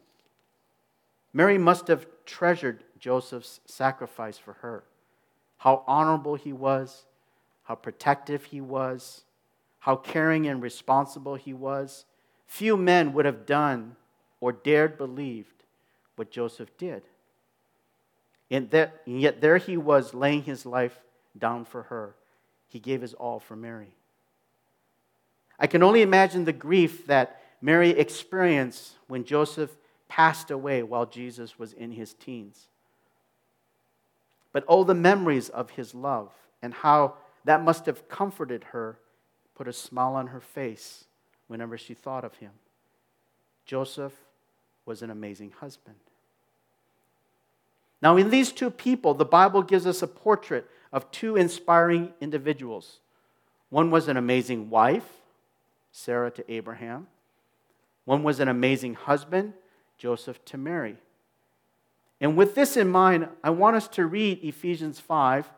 Mary 1.33 1.57
must 1.57 1.89
have 1.89 2.07
treasured 2.25 2.85
Joseph's 2.97 3.59
sacrifice 3.65 4.37
for 4.37 4.53
her. 4.53 4.85
How 5.57 5.83
honorable 5.85 6.35
he 6.35 6.53
was, 6.53 7.05
how 7.63 7.75
protective 7.75 8.45
he 8.45 8.61
was, 8.61 9.25
how 9.79 9.97
caring 9.97 10.47
and 10.47 10.61
responsible 10.61 11.35
he 11.35 11.53
was. 11.53 12.05
Few 12.47 12.77
men 12.77 13.13
would 13.13 13.25
have 13.25 13.45
done 13.45 13.95
or 14.39 14.51
dared 14.51 14.97
believed 14.97 15.63
what 16.15 16.31
Joseph 16.31 16.75
did. 16.77 17.03
And, 18.49 18.69
that, 18.71 19.01
and 19.05 19.21
yet 19.21 19.41
there 19.41 19.57
he 19.57 19.77
was 19.77 20.13
laying 20.13 20.43
his 20.43 20.65
life 20.65 20.97
down 21.37 21.65
for 21.65 21.83
her. 21.83 22.15
He 22.69 22.79
gave 22.79 23.01
his 23.01 23.13
all 23.13 23.39
for 23.39 23.55
Mary. 23.55 23.93
I 25.59 25.67
can 25.67 25.83
only 25.83 26.01
imagine 26.01 26.45
the 26.45 26.53
grief 26.53 27.07
that 27.07 27.41
Mary 27.61 27.89
experienced 27.89 28.93
when 29.07 29.25
Joseph 29.25 29.75
passed 30.07 30.51
away 30.51 30.83
while 30.83 31.05
Jesus 31.05 31.59
was 31.59 31.73
in 31.73 31.91
his 31.91 32.13
teens. 32.13 32.67
But 34.53 34.63
oh, 34.67 34.83
the 34.83 34.93
memories 34.93 35.49
of 35.49 35.71
his 35.71 35.93
love 35.93 36.31
and 36.61 36.73
how 36.73 37.15
that 37.43 37.63
must 37.63 37.85
have 37.85 38.07
comforted 38.07 38.65
her, 38.65 38.99
put 39.55 39.67
a 39.67 39.73
smile 39.73 40.15
on 40.15 40.27
her 40.27 40.39
face 40.39 41.06
whenever 41.47 41.77
she 41.77 41.93
thought 41.93 42.23
of 42.23 42.35
him. 42.35 42.51
Joseph 43.65 44.13
was 44.85 45.01
an 45.01 45.09
amazing 45.09 45.51
husband. 45.59 45.97
Now, 48.01 48.15
in 48.17 48.29
these 48.29 48.51
two 48.51 48.69
people, 48.69 49.13
the 49.13 49.25
Bible 49.25 49.61
gives 49.61 49.87
us 49.87 50.01
a 50.01 50.07
portrait 50.07 50.69
of 50.93 51.09
two 51.11 51.35
inspiring 51.35 52.13
individuals. 52.21 52.99
One 53.69 53.91
was 53.91 54.07
an 54.07 54.17
amazing 54.17 54.69
wife, 54.69 55.07
Sarah 55.91 56.31
to 56.31 56.51
Abraham. 56.51 57.07
One 58.05 58.23
was 58.23 58.39
an 58.39 58.47
amazing 58.47 58.93
husband, 58.93 59.53
Joseph 59.97 60.43
to 60.45 60.57
Mary. 60.57 60.97
And 62.21 62.37
with 62.37 62.55
this 62.55 62.77
in 62.77 62.87
mind, 62.87 63.27
I 63.43 63.49
want 63.49 63.75
us 63.75 63.87
to 63.89 64.05
read 64.05 64.43
Ephesians 64.43 64.99
5 64.99 65.49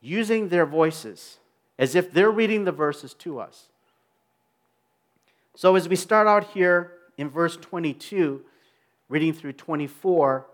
using 0.00 0.48
their 0.48 0.66
voices 0.66 1.38
as 1.78 1.94
if 1.94 2.12
they're 2.12 2.30
reading 2.30 2.64
the 2.64 2.72
verses 2.72 3.14
to 3.14 3.40
us. 3.40 3.68
So, 5.58 5.74
as 5.74 5.88
we 5.88 5.96
start 5.96 6.28
out 6.28 6.52
here 6.52 6.92
in 7.16 7.28
verse 7.28 7.56
22, 7.56 8.42
reading 9.08 9.32
through 9.32 9.54
24, 9.54 10.46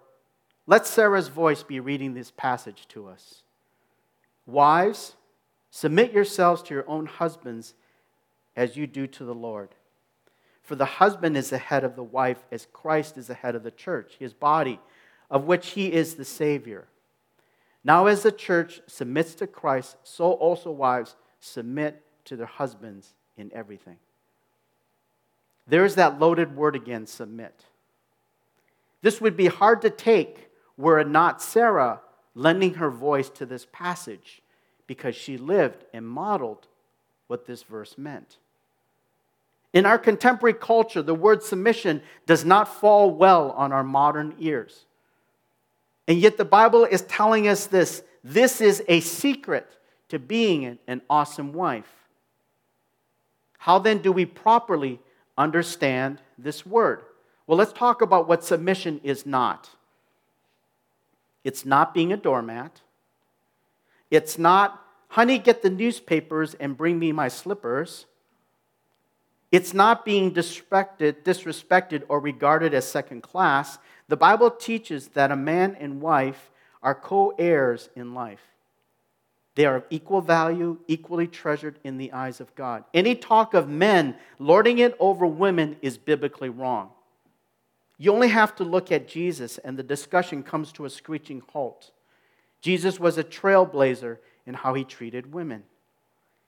let 0.66 0.86
Sarah's 0.86 1.28
voice 1.28 1.62
be 1.62 1.78
reading 1.78 2.14
this 2.14 2.30
passage 2.30 2.88
to 2.88 3.08
us. 3.08 3.42
Wives, 4.46 5.16
submit 5.70 6.14
yourselves 6.14 6.62
to 6.62 6.74
your 6.74 6.88
own 6.88 7.04
husbands 7.04 7.74
as 8.56 8.78
you 8.78 8.86
do 8.86 9.06
to 9.08 9.26
the 9.26 9.34
Lord. 9.34 9.74
For 10.62 10.74
the 10.74 10.86
husband 10.86 11.36
is 11.36 11.50
the 11.50 11.58
head 11.58 11.84
of 11.84 11.96
the 11.96 12.02
wife, 12.02 12.42
as 12.50 12.66
Christ 12.72 13.18
is 13.18 13.26
the 13.26 13.34
head 13.34 13.54
of 13.54 13.62
the 13.62 13.70
church, 13.70 14.14
his 14.18 14.32
body, 14.32 14.80
of 15.30 15.44
which 15.44 15.72
he 15.72 15.92
is 15.92 16.14
the 16.14 16.24
Savior. 16.24 16.86
Now, 17.84 18.06
as 18.06 18.22
the 18.22 18.32
church 18.32 18.80
submits 18.86 19.34
to 19.34 19.46
Christ, 19.46 19.98
so 20.02 20.32
also 20.32 20.70
wives 20.70 21.14
submit 21.40 22.02
to 22.24 22.36
their 22.36 22.46
husbands 22.46 23.12
in 23.36 23.52
everything. 23.52 23.98
There's 25.66 25.94
that 25.94 26.18
loaded 26.18 26.56
word 26.56 26.76
again 26.76 27.06
submit. 27.06 27.64
This 29.02 29.20
would 29.20 29.36
be 29.36 29.46
hard 29.46 29.82
to 29.82 29.90
take 29.90 30.50
were 30.76 30.98
it 30.98 31.08
not 31.08 31.42
Sarah 31.42 32.00
lending 32.34 32.74
her 32.74 32.90
voice 32.90 33.30
to 33.30 33.46
this 33.46 33.66
passage 33.72 34.42
because 34.86 35.14
she 35.14 35.36
lived 35.36 35.84
and 35.92 36.06
modeled 36.06 36.66
what 37.26 37.46
this 37.46 37.62
verse 37.62 37.96
meant. 37.96 38.38
In 39.72 39.86
our 39.86 39.98
contemporary 39.98 40.54
culture, 40.54 41.02
the 41.02 41.14
word 41.14 41.42
submission 41.42 42.02
does 42.26 42.44
not 42.44 42.72
fall 42.80 43.10
well 43.10 43.50
on 43.52 43.72
our 43.72 43.82
modern 43.82 44.34
ears. 44.38 44.84
And 46.06 46.18
yet, 46.18 46.36
the 46.36 46.44
Bible 46.44 46.84
is 46.84 47.02
telling 47.02 47.48
us 47.48 47.66
this 47.66 48.02
this 48.22 48.60
is 48.60 48.82
a 48.88 49.00
secret 49.00 49.66
to 50.08 50.18
being 50.18 50.78
an 50.86 51.02
awesome 51.10 51.52
wife. 51.52 51.90
How 53.58 53.78
then 53.78 53.98
do 53.98 54.12
we 54.12 54.26
properly 54.26 55.00
understand 55.36 56.20
this 56.38 56.64
word? 56.64 57.02
Well, 57.46 57.58
let's 57.58 57.72
talk 57.72 58.00
about 58.02 58.28
what 58.28 58.44
submission 58.44 59.00
is 59.02 59.26
not. 59.26 59.70
It's 61.42 61.66
not 61.66 61.92
being 61.92 62.12
a 62.12 62.16
doormat. 62.16 62.80
It's 64.10 64.38
not, 64.38 64.82
honey, 65.08 65.38
get 65.38 65.62
the 65.62 65.70
newspapers 65.70 66.54
and 66.54 66.76
bring 66.76 66.98
me 66.98 67.12
my 67.12 67.28
slippers. 67.28 68.06
It's 69.52 69.74
not 69.74 70.04
being 70.04 70.32
disrespected, 70.32 72.02
or 72.08 72.18
regarded 72.18 72.74
as 72.74 72.90
second 72.90 73.22
class. 73.22 73.78
The 74.08 74.16
Bible 74.16 74.50
teaches 74.50 75.08
that 75.08 75.30
a 75.30 75.36
man 75.36 75.76
and 75.78 76.00
wife 76.00 76.50
are 76.82 76.94
co 76.94 77.34
heirs 77.38 77.88
in 77.94 78.14
life. 78.14 78.53
They 79.54 79.66
are 79.66 79.76
of 79.76 79.84
equal 79.88 80.20
value, 80.20 80.78
equally 80.88 81.28
treasured 81.28 81.78
in 81.84 81.96
the 81.96 82.12
eyes 82.12 82.40
of 82.40 82.54
God. 82.54 82.84
Any 82.92 83.14
talk 83.14 83.54
of 83.54 83.68
men 83.68 84.16
lording 84.38 84.78
it 84.78 84.96
over 84.98 85.26
women 85.26 85.76
is 85.80 85.96
biblically 85.96 86.48
wrong. 86.48 86.90
You 87.96 88.12
only 88.12 88.28
have 88.28 88.56
to 88.56 88.64
look 88.64 88.90
at 88.90 89.06
Jesus, 89.06 89.58
and 89.58 89.78
the 89.78 89.84
discussion 89.84 90.42
comes 90.42 90.72
to 90.72 90.84
a 90.84 90.90
screeching 90.90 91.42
halt. 91.52 91.92
Jesus 92.60 92.98
was 92.98 93.16
a 93.16 93.24
trailblazer 93.24 94.18
in 94.46 94.54
how 94.54 94.74
he 94.74 94.82
treated 94.82 95.32
women. 95.32 95.62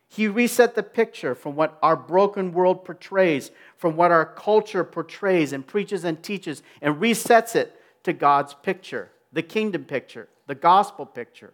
He 0.09 0.29
reset 0.29 0.75
the 0.75 0.83
picture 0.83 1.35
from 1.35 1.57
what 1.57 1.79
our 1.83 1.97
broken 1.97 2.53
world 2.53 2.85
portrays, 2.85 3.51
from 3.77 3.97
what 3.97 4.11
our 4.11 4.25
culture 4.25 4.85
portrays 4.85 5.53
and 5.53 5.67
preaches 5.67 6.05
and 6.05 6.23
teaches, 6.23 6.63
and 6.81 6.97
resets 6.97 7.55
it 7.55 7.81
to 8.05 8.13
God's 8.13 8.55
picture, 8.55 9.11
the 9.33 9.43
kingdom 9.43 9.85
picture, 9.85 10.29
the 10.47 10.55
gospel 10.55 11.07
picture. 11.07 11.53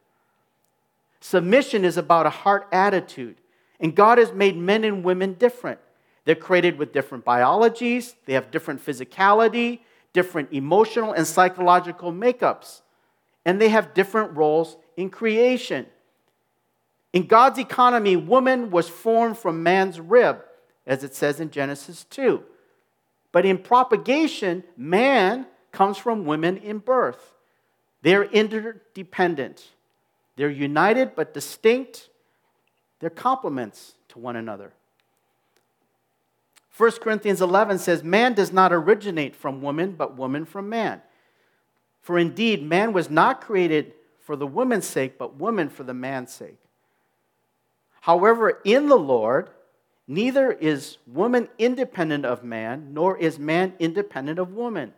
Submission 1.22 1.84
is 1.84 1.96
about 1.96 2.26
a 2.26 2.30
heart 2.30 2.66
attitude, 2.72 3.36
and 3.78 3.94
God 3.94 4.18
has 4.18 4.32
made 4.32 4.56
men 4.56 4.82
and 4.82 5.04
women 5.04 5.34
different. 5.34 5.78
They're 6.24 6.34
created 6.34 6.78
with 6.78 6.92
different 6.92 7.24
biologies, 7.24 8.16
they 8.26 8.32
have 8.32 8.50
different 8.50 8.84
physicality, 8.84 9.78
different 10.12 10.52
emotional 10.52 11.12
and 11.12 11.24
psychological 11.24 12.12
makeups, 12.12 12.80
and 13.44 13.60
they 13.60 13.68
have 13.68 13.94
different 13.94 14.36
roles 14.36 14.76
in 14.96 15.10
creation. 15.10 15.86
In 17.12 17.28
God's 17.28 17.60
economy, 17.60 18.16
woman 18.16 18.72
was 18.72 18.88
formed 18.88 19.38
from 19.38 19.62
man's 19.62 20.00
rib, 20.00 20.42
as 20.88 21.04
it 21.04 21.14
says 21.14 21.38
in 21.38 21.52
Genesis 21.52 22.02
2. 22.10 22.42
But 23.30 23.46
in 23.46 23.58
propagation, 23.58 24.64
man 24.76 25.46
comes 25.70 25.98
from 25.98 26.24
women 26.24 26.56
in 26.56 26.78
birth. 26.78 27.36
They're 28.02 28.24
interdependent. 28.24 29.68
They're 30.36 30.50
united 30.50 31.14
but 31.14 31.34
distinct. 31.34 32.08
They're 33.00 33.10
complements 33.10 33.94
to 34.08 34.18
one 34.18 34.36
another. 34.36 34.72
1 36.76 36.90
Corinthians 36.92 37.42
11 37.42 37.78
says, 37.78 38.02
Man 38.02 38.32
does 38.32 38.52
not 38.52 38.72
originate 38.72 39.36
from 39.36 39.60
woman, 39.60 39.92
but 39.92 40.16
woman 40.16 40.44
from 40.44 40.68
man. 40.68 41.02
For 42.00 42.18
indeed, 42.18 42.62
man 42.62 42.92
was 42.92 43.10
not 43.10 43.40
created 43.40 43.92
for 44.20 44.36
the 44.36 44.46
woman's 44.46 44.86
sake, 44.86 45.18
but 45.18 45.36
woman 45.36 45.68
for 45.68 45.84
the 45.84 45.94
man's 45.94 46.32
sake. 46.32 46.58
However, 48.00 48.60
in 48.64 48.88
the 48.88 48.96
Lord, 48.96 49.50
neither 50.08 50.50
is 50.50 50.98
woman 51.06 51.48
independent 51.58 52.24
of 52.24 52.42
man, 52.42 52.92
nor 52.92 53.16
is 53.18 53.38
man 53.38 53.74
independent 53.78 54.38
of 54.38 54.52
woman. 54.54 54.94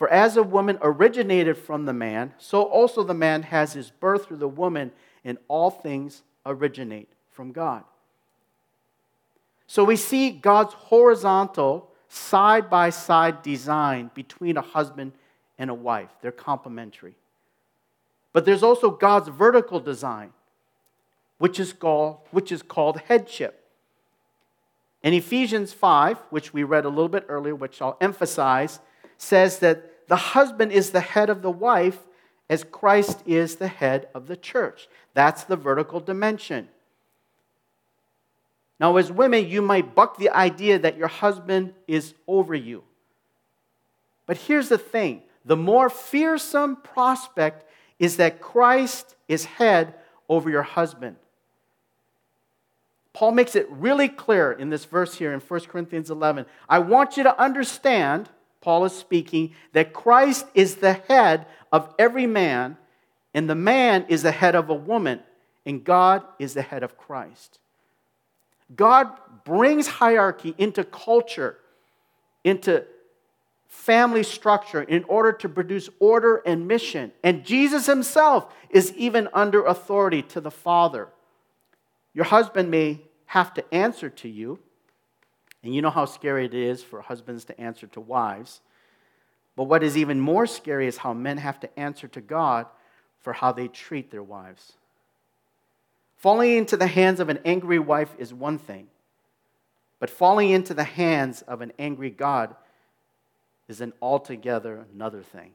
For 0.00 0.08
as 0.08 0.38
a 0.38 0.42
woman 0.42 0.78
originated 0.80 1.58
from 1.58 1.84
the 1.84 1.92
man, 1.92 2.32
so 2.38 2.62
also 2.62 3.02
the 3.02 3.12
man 3.12 3.42
has 3.42 3.74
his 3.74 3.90
birth 3.90 4.24
through 4.24 4.38
the 4.38 4.48
woman, 4.48 4.92
and 5.26 5.36
all 5.46 5.70
things 5.70 6.22
originate 6.46 7.10
from 7.28 7.52
God. 7.52 7.84
So 9.66 9.84
we 9.84 9.96
see 9.96 10.30
God's 10.30 10.72
horizontal, 10.72 11.90
side 12.08 12.70
by 12.70 12.88
side 12.88 13.42
design 13.42 14.10
between 14.14 14.56
a 14.56 14.62
husband 14.62 15.12
and 15.58 15.68
a 15.68 15.74
wife. 15.74 16.08
They're 16.22 16.32
complementary. 16.32 17.14
But 18.32 18.46
there's 18.46 18.62
also 18.62 18.88
God's 18.88 19.28
vertical 19.28 19.80
design, 19.80 20.32
which 21.36 21.60
is 21.60 21.74
called, 21.74 22.20
which 22.30 22.50
is 22.50 22.62
called 22.62 23.00
headship. 23.00 23.66
In 25.02 25.12
Ephesians 25.12 25.74
5, 25.74 26.16
which 26.30 26.54
we 26.54 26.62
read 26.62 26.86
a 26.86 26.88
little 26.88 27.10
bit 27.10 27.26
earlier, 27.28 27.54
which 27.54 27.82
I'll 27.82 27.98
emphasize, 28.00 28.80
says 29.20 29.58
that 29.58 30.08
the 30.08 30.16
husband 30.16 30.72
is 30.72 30.90
the 30.90 31.00
head 31.00 31.28
of 31.28 31.42
the 31.42 31.50
wife 31.50 31.98
as 32.48 32.64
Christ 32.64 33.22
is 33.26 33.56
the 33.56 33.68
head 33.68 34.08
of 34.14 34.26
the 34.26 34.36
church. 34.36 34.88
That's 35.12 35.44
the 35.44 35.56
vertical 35.56 36.00
dimension. 36.00 36.68
Now, 38.80 38.96
as 38.96 39.12
women, 39.12 39.46
you 39.46 39.60
might 39.60 39.94
buck 39.94 40.16
the 40.16 40.30
idea 40.30 40.78
that 40.78 40.96
your 40.96 41.08
husband 41.08 41.74
is 41.86 42.14
over 42.26 42.54
you. 42.54 42.82
But 44.26 44.38
here's 44.38 44.70
the 44.70 44.78
thing 44.78 45.22
the 45.44 45.56
more 45.56 45.90
fearsome 45.90 46.76
prospect 46.76 47.66
is 47.98 48.16
that 48.16 48.40
Christ 48.40 49.16
is 49.28 49.44
head 49.44 49.94
over 50.30 50.48
your 50.48 50.62
husband. 50.62 51.16
Paul 53.12 53.32
makes 53.32 53.54
it 53.54 53.68
really 53.70 54.08
clear 54.08 54.50
in 54.50 54.70
this 54.70 54.86
verse 54.86 55.14
here 55.14 55.32
in 55.32 55.40
1 55.40 55.60
Corinthians 55.66 56.10
11. 56.10 56.46
I 56.68 56.78
want 56.78 57.18
you 57.18 57.24
to 57.24 57.38
understand, 57.38 58.30
Paul 58.60 58.84
is 58.84 58.92
speaking, 58.92 59.54
that 59.72 59.92
Christ 59.92 60.46
is 60.54 60.76
the 60.76 60.94
head 60.94 61.46
of 61.72 61.94
every 61.98 62.26
man, 62.26 62.76
and 63.32 63.48
the 63.48 63.54
man 63.54 64.06
is 64.08 64.22
the 64.22 64.32
head 64.32 64.54
of 64.54 64.68
a 64.68 64.74
woman, 64.74 65.20
and 65.64 65.84
God 65.84 66.22
is 66.38 66.54
the 66.54 66.62
head 66.62 66.82
of 66.82 66.98
Christ. 66.98 67.58
God 68.74 69.08
brings 69.44 69.86
hierarchy 69.86 70.54
into 70.58 70.84
culture, 70.84 71.56
into 72.44 72.84
family 73.66 74.22
structure 74.22 74.82
in 74.82 75.04
order 75.04 75.32
to 75.32 75.48
produce 75.48 75.88
order 76.00 76.42
and 76.44 76.66
mission. 76.66 77.12
And 77.22 77.44
Jesus 77.44 77.86
himself 77.86 78.52
is 78.68 78.92
even 78.94 79.28
under 79.32 79.64
authority 79.64 80.22
to 80.22 80.40
the 80.40 80.50
Father. 80.50 81.08
Your 82.12 82.24
husband 82.24 82.70
may 82.70 83.00
have 83.26 83.54
to 83.54 83.74
answer 83.74 84.10
to 84.10 84.28
you, 84.28 84.58
and 85.62 85.74
you 85.74 85.82
know 85.82 85.90
how 85.90 86.04
scary 86.04 86.46
it 86.46 86.54
is 86.54 86.82
for 86.82 87.02
husbands 87.02 87.44
to 87.46 87.60
answer 87.60 87.86
to 87.88 88.00
wives. 88.00 88.60
But 89.56 89.64
what 89.64 89.82
is 89.82 89.96
even 89.96 90.20
more 90.20 90.46
scary 90.46 90.86
is 90.86 90.98
how 90.98 91.12
men 91.12 91.36
have 91.38 91.60
to 91.60 91.78
answer 91.78 92.08
to 92.08 92.20
God 92.20 92.66
for 93.20 93.32
how 93.32 93.52
they 93.52 93.68
treat 93.68 94.10
their 94.10 94.22
wives. 94.22 94.72
Falling 96.16 96.56
into 96.56 96.76
the 96.76 96.86
hands 96.86 97.20
of 97.20 97.28
an 97.28 97.38
angry 97.44 97.78
wife 97.78 98.14
is 98.18 98.32
one 98.32 98.58
thing, 98.58 98.88
but 99.98 100.10
falling 100.10 100.50
into 100.50 100.74
the 100.74 100.84
hands 100.84 101.42
of 101.42 101.60
an 101.60 101.72
angry 101.78 102.10
God 102.10 102.54
is 103.68 103.80
an 103.80 103.92
altogether 104.02 104.86
another 104.92 105.22
thing. 105.22 105.52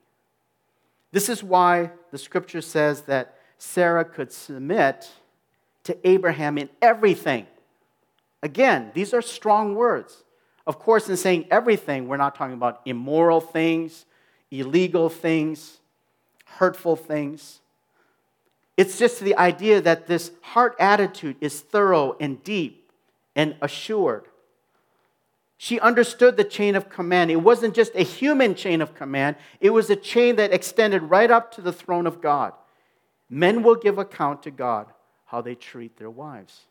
This 1.12 1.30
is 1.30 1.44
why 1.44 1.92
the 2.12 2.18
scripture 2.18 2.62
says 2.62 3.04
that 3.04 3.40
Sarah 3.58 4.06
could 4.06 4.32
submit 4.32 5.10
to 5.84 5.98
Abraham 6.08 6.58
in 6.58 6.70
everything. 6.82 7.48
Again, 8.46 8.92
these 8.94 9.12
are 9.12 9.24
strong 9.24 9.74
words. 9.74 10.24
Of 10.68 10.78
course, 10.78 11.10
in 11.10 11.18
saying 11.18 11.48
everything, 11.50 12.08
we're 12.08 12.18
not 12.18 12.36
talking 12.36 12.54
about 12.54 12.80
immoral 12.86 13.42
things, 13.42 14.06
illegal 14.52 15.10
things, 15.10 15.80
hurtful 16.46 16.96
things. 16.96 17.62
It's 18.78 19.00
just 19.00 19.20
the 19.20 19.36
idea 19.36 19.82
that 19.82 20.06
this 20.06 20.30
heart 20.42 20.76
attitude 20.80 21.38
is 21.42 21.60
thorough 21.60 22.16
and 22.20 22.44
deep 22.44 22.92
and 23.36 23.56
assured. 23.64 24.26
She 25.58 25.80
understood 25.80 26.38
the 26.38 26.44
chain 26.44 26.76
of 26.76 26.88
command. 26.88 27.32
It 27.32 27.38
wasn't 27.38 27.74
just 27.74 27.96
a 27.96 28.04
human 28.04 28.54
chain 28.54 28.80
of 28.80 28.94
command, 28.94 29.38
it 29.60 29.72
was 29.72 29.90
a 29.90 29.96
chain 29.96 30.36
that 30.36 30.54
extended 30.54 31.02
right 31.02 31.32
up 31.32 31.52
to 31.54 31.62
the 31.62 31.74
throne 31.74 32.06
of 32.06 32.22
God. 32.22 32.54
Men 33.28 33.64
will 33.64 33.76
give 33.76 33.98
account 33.98 34.44
to 34.44 34.52
God 34.52 34.86
how 35.26 35.42
they 35.42 35.56
treat 35.56 35.98
their 35.98 36.12
wives. 36.12 36.66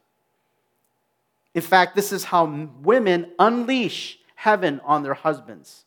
In 1.54 1.62
fact, 1.62 1.94
this 1.94 2.12
is 2.12 2.24
how 2.24 2.68
women 2.82 3.32
unleash 3.38 4.18
heaven 4.34 4.80
on 4.84 5.02
their 5.02 5.14
husbands. 5.14 5.84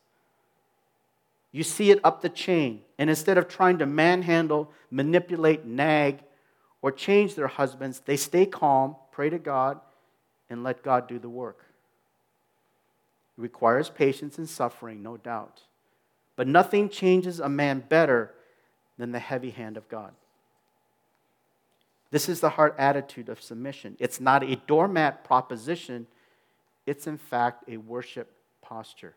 You 1.51 1.63
see 1.63 1.91
it 1.91 1.99
up 2.03 2.21
the 2.21 2.29
chain. 2.29 2.81
And 2.97 3.09
instead 3.09 3.37
of 3.37 3.47
trying 3.47 3.79
to 3.79 3.85
manhandle, 3.85 4.71
manipulate, 4.89 5.65
nag, 5.65 6.23
or 6.81 6.91
change 6.91 7.35
their 7.35 7.47
husbands, 7.47 8.01
they 8.05 8.17
stay 8.17 8.45
calm, 8.45 8.95
pray 9.11 9.29
to 9.29 9.39
God, 9.39 9.79
and 10.49 10.63
let 10.63 10.83
God 10.83 11.07
do 11.07 11.19
the 11.19 11.29
work. 11.29 11.65
It 13.37 13.41
requires 13.41 13.89
patience 13.89 14.37
and 14.37 14.47
suffering, 14.47 15.03
no 15.03 15.17
doubt. 15.17 15.61
But 16.35 16.47
nothing 16.47 16.89
changes 16.89 17.39
a 17.39 17.49
man 17.49 17.83
better 17.87 18.33
than 18.97 19.11
the 19.11 19.19
heavy 19.19 19.49
hand 19.49 19.75
of 19.77 19.89
God. 19.89 20.13
This 22.09 22.29
is 22.29 22.39
the 22.39 22.51
heart 22.51 22.75
attitude 22.77 23.29
of 23.29 23.41
submission. 23.41 23.97
It's 23.99 24.19
not 24.19 24.43
a 24.43 24.55
doormat 24.67 25.23
proposition, 25.23 26.07
it's 26.85 27.07
in 27.07 27.17
fact 27.17 27.65
a 27.67 27.77
worship 27.77 28.31
posture. 28.61 29.15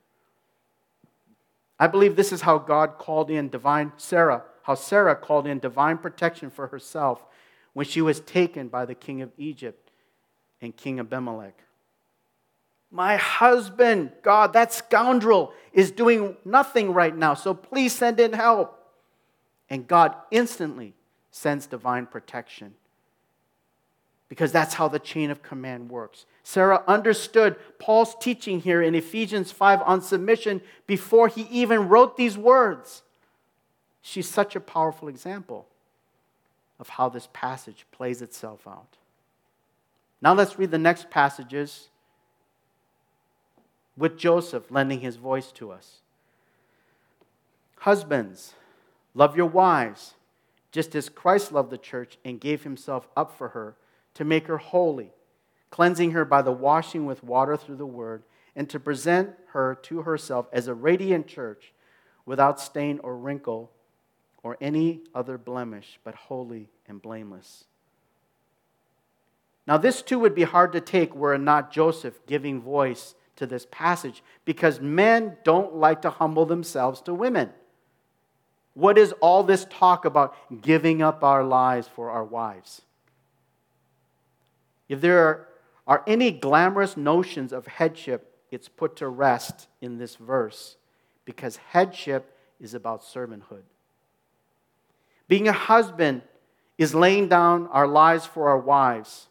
I 1.78 1.86
believe 1.86 2.16
this 2.16 2.32
is 2.32 2.42
how 2.42 2.58
God 2.58 2.98
called 2.98 3.30
in 3.30 3.48
divine 3.48 3.92
Sarah, 3.96 4.42
how 4.64 4.74
Sarah 4.74 5.16
called 5.16 5.46
in 5.46 5.60
divine 5.60 5.98
protection 5.98 6.50
for 6.50 6.66
herself 6.66 7.24
when 7.72 7.86
she 7.86 8.02
was 8.02 8.20
taken 8.20 8.68
by 8.68 8.84
the 8.84 8.94
king 8.94 9.22
of 9.22 9.30
Egypt 9.38 9.90
and 10.60 10.76
King 10.76 10.98
Abimelech. 10.98 11.54
My 12.90 13.16
husband, 13.16 14.10
God, 14.22 14.52
that 14.52 14.72
scoundrel, 14.72 15.52
is 15.72 15.92
doing 15.92 16.36
nothing 16.44 16.92
right 16.92 17.16
now, 17.16 17.34
so 17.34 17.54
please 17.54 17.94
send 17.94 18.18
in 18.18 18.32
help. 18.32 18.76
And 19.70 19.86
God 19.86 20.16
instantly 20.32 20.94
sends 21.30 21.68
divine 21.68 22.06
protection 22.06 22.74
because 24.30 24.52
that's 24.52 24.74
how 24.74 24.86
the 24.86 25.00
chain 25.00 25.28
of 25.30 25.42
command 25.42 25.90
works. 25.90 26.24
Sarah 26.44 26.84
understood 26.86 27.56
Paul's 27.80 28.14
teaching 28.20 28.60
here 28.60 28.80
in 28.80 28.94
Ephesians 28.94 29.50
5 29.50 29.82
on 29.82 30.00
submission 30.00 30.62
before 30.86 31.26
he 31.26 31.42
even 31.50 31.88
wrote 31.88 32.16
these 32.16 32.38
words. 32.38 33.02
She's 34.00 34.28
such 34.28 34.54
a 34.54 34.60
powerful 34.60 35.08
example 35.08 35.66
of 36.78 36.90
how 36.90 37.08
this 37.08 37.28
passage 37.32 37.84
plays 37.90 38.22
itself 38.22 38.68
out. 38.68 38.96
Now 40.22 40.32
let's 40.32 40.58
read 40.58 40.70
the 40.70 40.78
next 40.78 41.10
passages 41.10 41.88
with 43.96 44.16
Joseph 44.16 44.70
lending 44.70 45.00
his 45.00 45.16
voice 45.16 45.50
to 45.52 45.72
us. 45.72 45.96
Husbands, 47.78 48.54
love 49.12 49.36
your 49.36 49.46
wives, 49.46 50.14
just 50.70 50.94
as 50.94 51.08
Christ 51.08 51.50
loved 51.50 51.70
the 51.70 51.78
church 51.78 52.16
and 52.24 52.40
gave 52.40 52.62
himself 52.62 53.08
up 53.16 53.36
for 53.36 53.48
her 53.48 53.74
to 54.14 54.24
make 54.24 54.46
her 54.46 54.58
holy, 54.58 55.12
cleansing 55.70 56.12
her 56.12 56.24
by 56.24 56.42
the 56.42 56.52
washing 56.52 57.06
with 57.06 57.24
water 57.24 57.56
through 57.56 57.76
the 57.76 57.86
word, 57.86 58.22
and 58.56 58.68
to 58.68 58.80
present 58.80 59.30
her 59.48 59.78
to 59.82 60.02
herself 60.02 60.46
as 60.52 60.66
a 60.66 60.74
radiant 60.74 61.26
church 61.26 61.72
without 62.26 62.60
stain 62.60 63.00
or 63.02 63.16
wrinkle 63.16 63.70
or 64.42 64.56
any 64.60 65.00
other 65.14 65.38
blemish, 65.38 65.98
but 66.04 66.14
holy 66.14 66.68
and 66.86 67.00
blameless. 67.00 67.64
Now, 69.66 69.76
this 69.76 70.02
too 70.02 70.18
would 70.18 70.34
be 70.34 70.42
hard 70.42 70.72
to 70.72 70.80
take 70.80 71.14
were 71.14 71.34
it 71.34 71.38
not 71.38 71.72
Joseph 71.72 72.26
giving 72.26 72.60
voice 72.60 73.14
to 73.36 73.46
this 73.46 73.66
passage 73.70 74.22
because 74.44 74.80
men 74.80 75.36
don't 75.44 75.76
like 75.76 76.02
to 76.02 76.10
humble 76.10 76.46
themselves 76.46 77.00
to 77.02 77.14
women. 77.14 77.50
What 78.74 78.98
is 78.98 79.12
all 79.20 79.42
this 79.42 79.66
talk 79.70 80.04
about 80.04 80.34
giving 80.62 81.02
up 81.02 81.22
our 81.22 81.44
lives 81.44 81.88
for 81.88 82.10
our 82.10 82.24
wives? 82.24 82.82
If 84.90 85.00
there 85.00 85.46
are, 85.86 86.02
any 86.06 86.32
glamorous 86.32 86.96
notions 86.96 87.52
of 87.52 87.66
headship, 87.66 88.34
it's 88.50 88.68
put 88.68 88.96
to 88.96 89.08
rest 89.08 89.68
in 89.80 89.98
this 89.98 90.16
verse 90.16 90.76
because 91.24 91.56
headship 91.56 92.36
is 92.60 92.74
about 92.74 93.02
servanthood. 93.02 93.62
Being 95.28 95.46
a 95.46 95.52
husband 95.52 96.22
is 96.76 96.92
laying 96.92 97.28
down 97.28 97.68
our 97.68 97.86
lives 97.86 98.26
for 98.26 98.48
our 98.48 98.58
wives 98.58 99.28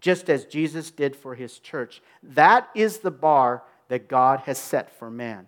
just 0.00 0.28
as 0.28 0.44
Jesus 0.44 0.90
did 0.90 1.14
for 1.14 1.36
his 1.36 1.60
church. 1.60 2.02
That 2.22 2.68
is 2.74 2.98
the 2.98 3.12
bar 3.12 3.62
that 3.86 4.08
God 4.08 4.40
has 4.40 4.58
set 4.58 4.90
for 4.90 5.10
man. 5.10 5.46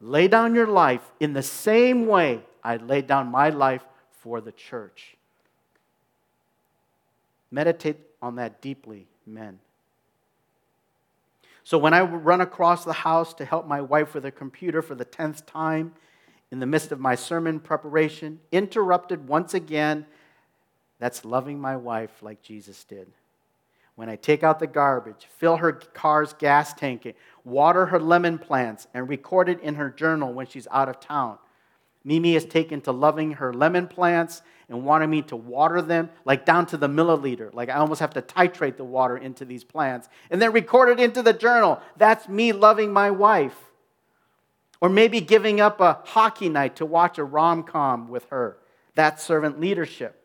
Lay 0.00 0.28
down 0.28 0.54
your 0.54 0.66
life 0.66 1.02
in 1.18 1.32
the 1.32 1.42
same 1.42 2.06
way 2.06 2.42
I 2.62 2.76
laid 2.76 3.06
down 3.06 3.30
my 3.30 3.48
life 3.48 3.84
for 4.10 4.42
the 4.42 4.52
church. 4.52 5.16
Meditate 7.50 8.07
on 8.20 8.36
that 8.36 8.60
deeply, 8.60 9.06
men. 9.26 9.58
So 11.64 11.78
when 11.78 11.92
I 11.92 12.02
run 12.02 12.40
across 12.40 12.84
the 12.84 12.92
house 12.92 13.34
to 13.34 13.44
help 13.44 13.66
my 13.66 13.80
wife 13.80 14.14
with 14.14 14.24
a 14.24 14.30
computer 14.30 14.80
for 14.80 14.94
the 14.94 15.04
10th 15.04 15.44
time, 15.46 15.92
in 16.50 16.60
the 16.60 16.66
midst 16.66 16.92
of 16.92 16.98
my 16.98 17.14
sermon 17.14 17.60
preparation, 17.60 18.40
interrupted 18.50 19.28
once 19.28 19.52
again, 19.52 20.06
that's 20.98 21.24
loving 21.24 21.60
my 21.60 21.76
wife 21.76 22.22
like 22.22 22.42
Jesus 22.42 22.84
did 22.84 23.06
when 23.98 24.08
I 24.08 24.14
take 24.14 24.44
out 24.44 24.60
the 24.60 24.68
garbage, 24.68 25.26
fill 25.38 25.56
her 25.56 25.72
car's 25.72 26.32
gas 26.34 26.72
tank, 26.72 27.16
water 27.42 27.86
her 27.86 27.98
lemon 27.98 28.38
plants, 28.38 28.86
and 28.94 29.08
record 29.08 29.48
it 29.48 29.60
in 29.60 29.74
her 29.74 29.90
journal 29.90 30.32
when 30.32 30.46
she's 30.46 30.68
out 30.70 30.88
of 30.88 31.00
town. 31.00 31.36
Mimi 32.04 32.34
has 32.34 32.44
taken 32.44 32.80
to 32.82 32.92
loving 32.92 33.32
her 33.32 33.52
lemon 33.52 33.86
plants 33.88 34.42
and 34.68 34.84
wanted 34.84 35.06
me 35.08 35.22
to 35.22 35.36
water 35.36 35.80
them, 35.80 36.10
like 36.24 36.44
down 36.44 36.66
to 36.66 36.76
the 36.76 36.88
milliliter. 36.88 37.52
Like 37.52 37.68
I 37.68 37.74
almost 37.74 38.00
have 38.00 38.14
to 38.14 38.22
titrate 38.22 38.76
the 38.76 38.84
water 38.84 39.16
into 39.16 39.44
these 39.44 39.64
plants 39.64 40.08
and 40.30 40.40
then 40.40 40.52
record 40.52 40.90
it 40.90 41.00
into 41.00 41.22
the 41.22 41.32
journal. 41.32 41.80
That's 41.96 42.28
me 42.28 42.52
loving 42.52 42.92
my 42.92 43.10
wife. 43.10 43.56
Or 44.80 44.88
maybe 44.88 45.20
giving 45.20 45.60
up 45.60 45.80
a 45.80 46.00
hockey 46.04 46.48
night 46.48 46.76
to 46.76 46.86
watch 46.86 47.18
a 47.18 47.24
rom 47.24 47.64
com 47.64 48.08
with 48.08 48.26
her. 48.26 48.58
That's 48.94 49.24
servant 49.24 49.60
leadership. 49.60 50.22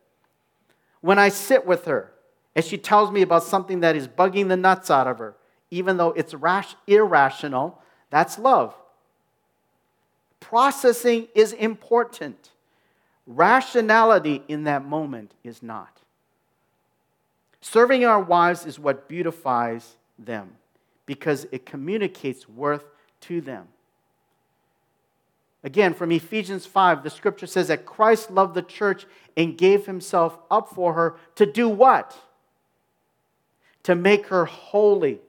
When 1.01 1.17
I 1.17 1.29
sit 1.29 1.65
with 1.65 1.85
her, 1.85 2.11
and 2.55 2.63
she 2.63 2.77
tells 2.77 3.11
me 3.11 3.23
about 3.23 3.43
something 3.43 3.79
that 3.79 3.95
is 3.95 4.07
bugging 4.07 4.47
the 4.47 4.57
nuts 4.57 4.91
out 4.91 5.07
of 5.07 5.17
her, 5.17 5.35
even 5.71 5.97
though 5.97 6.11
it's 6.11 6.35
rash, 6.35 6.75
irrational, 6.85 7.81
that's 8.11 8.37
love. 8.37 8.75
Processing 10.43 11.29
is 11.33 11.53
important. 11.53 12.49
Rationality 13.25 14.43
in 14.49 14.65
that 14.65 14.85
moment 14.85 15.31
is 15.43 15.63
not. 15.63 15.99
Serving 17.61 18.03
our 18.03 18.21
wives 18.21 18.65
is 18.65 18.77
what 18.77 19.07
beautifies 19.07 19.95
them 20.19 20.51
because 21.05 21.47
it 21.53 21.65
communicates 21.65 22.47
worth 22.49 22.83
to 23.21 23.39
them. 23.39 23.67
Again, 25.63 25.93
from 25.93 26.11
Ephesians 26.11 26.65
5, 26.65 27.03
the 27.03 27.09
scripture 27.09 27.47
says 27.47 27.69
that 27.69 27.85
Christ 27.85 28.29
loved 28.29 28.53
the 28.53 28.61
church 28.61 29.05
and 29.37 29.57
gave 29.57 29.85
himself 29.85 30.37
up 30.51 30.69
for 30.75 30.93
her 30.93 31.15
to 31.35 31.45
do 31.45 31.69
what? 31.69 32.17
To 33.83 33.95
make 33.95 34.27
her 34.27 34.43
holy, 34.43 35.19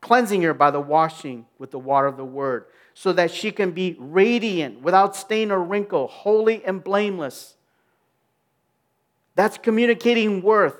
cleansing 0.00 0.42
her 0.42 0.54
by 0.54 0.70
the 0.70 0.80
washing 0.80 1.46
with 1.58 1.70
the 1.70 1.78
water 1.78 2.06
of 2.06 2.16
the 2.16 2.24
word, 2.24 2.66
so 2.94 3.12
that 3.12 3.30
she 3.30 3.50
can 3.50 3.70
be 3.70 3.96
radiant, 3.98 4.80
without 4.82 5.14
stain 5.14 5.50
or 5.50 5.62
wrinkle, 5.62 6.06
holy 6.08 6.64
and 6.64 6.82
blameless. 6.82 7.56
That's 9.34 9.58
communicating 9.58 10.42
worth. 10.42 10.76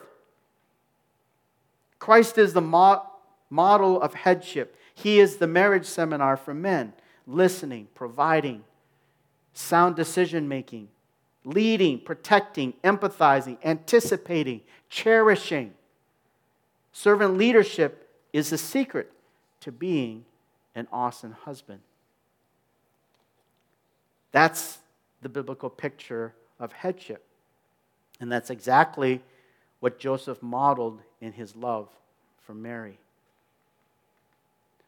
Christ 1.98 2.38
is 2.38 2.52
the 2.54 2.61
model 2.61 4.00
of 4.00 4.14
headship. 4.14 4.76
He 4.94 5.20
is 5.20 5.37
the 5.37 5.46
marriage 5.46 5.87
seminar 5.87 6.37
for 6.37 6.54
men 6.54 6.92
listening, 7.26 7.87
providing, 7.94 8.64
sound 9.52 9.94
decision 9.94 10.48
making, 10.48 10.88
leading, 11.44 12.00
protecting, 12.00 12.72
empathizing, 12.83 13.59
anticipating, 13.64 14.62
cherishing. 14.88 15.74
Servant 16.90 17.37
leadership 17.37 18.08
is 18.33 18.51
the 18.51 18.59
secret 18.59 19.11
to 19.61 19.73
being 19.73 20.25
an 20.75 20.87
awesome 20.93 21.33
husband. 21.33 21.81
That's 24.33 24.79
the 25.23 25.29
biblical 25.29 25.71
picture 25.71 26.35
of 26.61 26.73
headship. 26.73 27.25
And 28.21 28.31
that's 28.31 28.51
exactly 28.51 29.23
what 29.81 29.99
Joseph 29.99 30.43
modeled 30.43 31.01
in 31.21 31.33
his 31.33 31.55
love 31.57 31.88
for 32.45 32.55
Mary. 32.55 32.99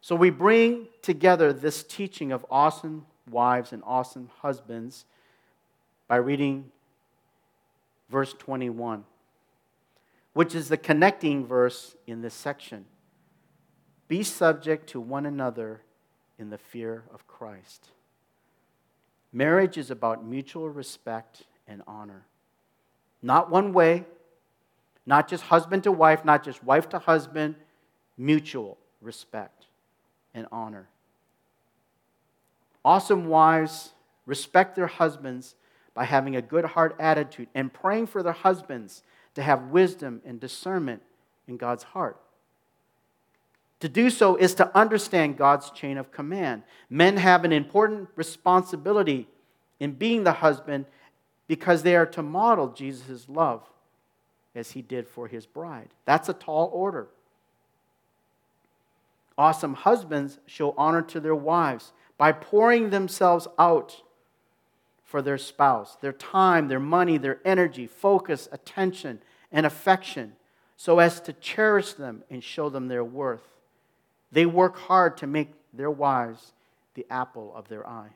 So 0.01 0.15
we 0.15 0.29
bring 0.29 0.87
together 1.01 1.53
this 1.53 1.83
teaching 1.83 2.31
of 2.31 2.45
awesome 2.49 3.05
wives 3.29 3.71
and 3.71 3.83
awesome 3.85 4.29
husbands 4.39 5.05
by 6.07 6.17
reading 6.17 6.71
verse 8.09 8.33
21, 8.33 9.05
which 10.33 10.55
is 10.55 10.69
the 10.69 10.77
connecting 10.77 11.45
verse 11.45 11.95
in 12.07 12.21
this 12.21 12.33
section. 12.33 12.85
Be 14.11 14.23
subject 14.23 14.89
to 14.89 14.99
one 14.99 15.25
another 15.25 15.79
in 16.37 16.49
the 16.49 16.57
fear 16.57 17.05
of 17.13 17.25
Christ. 17.27 17.87
Marriage 19.31 19.77
is 19.77 19.89
about 19.89 20.25
mutual 20.25 20.69
respect 20.69 21.43
and 21.65 21.81
honor. 21.87 22.25
Not 23.21 23.49
one 23.49 23.71
way, 23.71 24.03
not 25.05 25.29
just 25.29 25.43
husband 25.43 25.83
to 25.83 25.93
wife, 25.93 26.25
not 26.25 26.43
just 26.43 26.61
wife 26.61 26.89
to 26.89 26.99
husband, 26.99 27.55
mutual 28.17 28.77
respect 28.99 29.67
and 30.33 30.45
honor. 30.51 30.89
Awesome 32.83 33.27
wives 33.29 33.91
respect 34.25 34.75
their 34.75 34.87
husbands 34.87 35.55
by 35.93 36.03
having 36.03 36.35
a 36.35 36.41
good 36.41 36.65
heart 36.65 36.97
attitude 36.99 37.47
and 37.55 37.71
praying 37.71 38.07
for 38.07 38.21
their 38.21 38.33
husbands 38.33 39.03
to 39.35 39.41
have 39.41 39.69
wisdom 39.69 40.21
and 40.25 40.37
discernment 40.37 41.01
in 41.47 41.55
God's 41.55 41.83
heart. 41.83 42.19
To 43.81 43.89
do 43.89 44.09
so 44.09 44.35
is 44.35 44.53
to 44.55 44.77
understand 44.77 45.37
God's 45.37 45.71
chain 45.71 45.97
of 45.97 46.11
command. 46.11 46.63
Men 46.89 47.17
have 47.17 47.43
an 47.43 47.51
important 47.51 48.09
responsibility 48.15 49.27
in 49.79 49.93
being 49.93 50.23
the 50.23 50.33
husband 50.33 50.85
because 51.47 51.81
they 51.83 51.95
are 51.95 52.05
to 52.05 52.21
model 52.21 52.69
Jesus' 52.69 53.27
love 53.27 53.67
as 54.53 54.71
he 54.71 54.83
did 54.83 55.07
for 55.07 55.27
his 55.27 55.47
bride. 55.47 55.89
That's 56.05 56.29
a 56.29 56.33
tall 56.33 56.69
order. 56.73 57.07
Awesome 59.35 59.73
husbands 59.73 60.37
show 60.45 60.75
honor 60.77 61.01
to 61.01 61.19
their 61.19 61.35
wives 61.35 61.91
by 62.19 62.31
pouring 62.31 62.91
themselves 62.91 63.47
out 63.57 64.03
for 65.03 65.23
their 65.23 65.39
spouse, 65.39 65.97
their 66.01 66.13
time, 66.13 66.67
their 66.67 66.79
money, 66.79 67.17
their 67.17 67.39
energy, 67.43 67.87
focus, 67.87 68.47
attention, 68.51 69.19
and 69.51 69.65
affection, 69.65 70.33
so 70.77 70.99
as 70.99 71.19
to 71.21 71.33
cherish 71.33 71.93
them 71.93 72.23
and 72.29 72.43
show 72.43 72.69
them 72.69 72.87
their 72.87 73.03
worth. 73.03 73.41
They 74.31 74.45
work 74.45 74.77
hard 74.77 75.17
to 75.17 75.27
make 75.27 75.51
their 75.73 75.91
wives 75.91 76.53
the 76.93 77.05
apple 77.09 77.53
of 77.55 77.67
their 77.67 77.87
eye. 77.87 78.11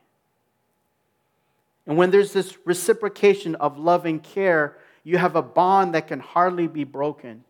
And 1.86 1.96
when 1.96 2.10
there's 2.10 2.32
this 2.32 2.56
reciprocation 2.64 3.54
of 3.56 3.78
love 3.78 4.06
and 4.06 4.22
care, 4.22 4.76
you 5.04 5.18
have 5.18 5.36
a 5.36 5.42
bond 5.42 5.94
that 5.94 6.08
can 6.08 6.20
hardly 6.20 6.66
be 6.66 6.84
broken 6.84 7.44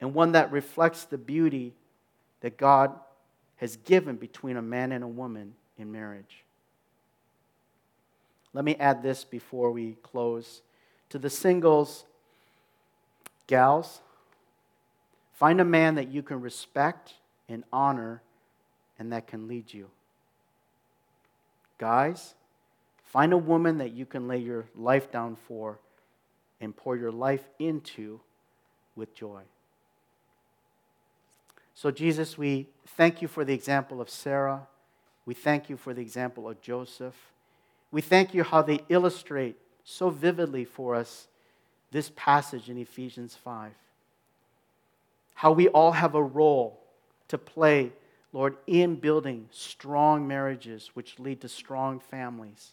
and 0.00 0.14
one 0.14 0.32
that 0.32 0.50
reflects 0.50 1.04
the 1.04 1.18
beauty 1.18 1.74
that 2.40 2.56
God 2.56 2.92
has 3.56 3.76
given 3.76 4.16
between 4.16 4.56
a 4.56 4.62
man 4.62 4.90
and 4.90 5.04
a 5.04 5.08
woman 5.08 5.54
in 5.78 5.92
marriage. 5.92 6.44
Let 8.52 8.64
me 8.64 8.74
add 8.76 9.02
this 9.02 9.24
before 9.24 9.70
we 9.70 9.96
close. 10.02 10.62
To 11.10 11.18
the 11.18 11.30
singles, 11.30 12.04
gals, 13.46 14.00
find 15.34 15.60
a 15.60 15.64
man 15.64 15.94
that 15.96 16.08
you 16.08 16.22
can 16.22 16.40
respect 16.40 17.14
and 17.52 17.64
honor 17.72 18.22
and 18.98 19.12
that 19.12 19.26
can 19.26 19.48
lead 19.48 19.72
you. 19.72 19.88
Guys, 21.78 22.34
find 23.04 23.32
a 23.32 23.38
woman 23.38 23.78
that 23.78 23.92
you 23.92 24.06
can 24.06 24.28
lay 24.28 24.38
your 24.38 24.66
life 24.74 25.10
down 25.10 25.36
for 25.48 25.78
and 26.60 26.76
pour 26.76 26.96
your 26.96 27.12
life 27.12 27.44
into 27.58 28.20
with 28.94 29.14
joy. 29.14 29.42
So, 31.74 31.90
Jesus, 31.90 32.38
we 32.38 32.68
thank 32.86 33.22
you 33.22 33.28
for 33.28 33.44
the 33.44 33.54
example 33.54 34.00
of 34.00 34.08
Sarah. 34.08 34.68
We 35.26 35.34
thank 35.34 35.68
you 35.68 35.76
for 35.76 35.94
the 35.94 36.02
example 36.02 36.48
of 36.48 36.60
Joseph. 36.60 37.16
We 37.90 38.00
thank 38.00 38.34
you 38.34 38.44
how 38.44 38.62
they 38.62 38.80
illustrate 38.88 39.56
so 39.84 40.10
vividly 40.10 40.64
for 40.64 40.94
us 40.94 41.26
this 41.90 42.10
passage 42.14 42.68
in 42.70 42.78
Ephesians 42.78 43.34
5. 43.34 43.72
How 45.34 45.52
we 45.52 45.68
all 45.68 45.92
have 45.92 46.14
a 46.14 46.22
role 46.22 46.81
to 47.28 47.38
play, 47.38 47.92
Lord, 48.32 48.56
in 48.66 48.96
building 48.96 49.48
strong 49.50 50.26
marriages 50.26 50.90
which 50.94 51.18
lead 51.18 51.40
to 51.42 51.48
strong 51.48 52.00
families. 52.00 52.72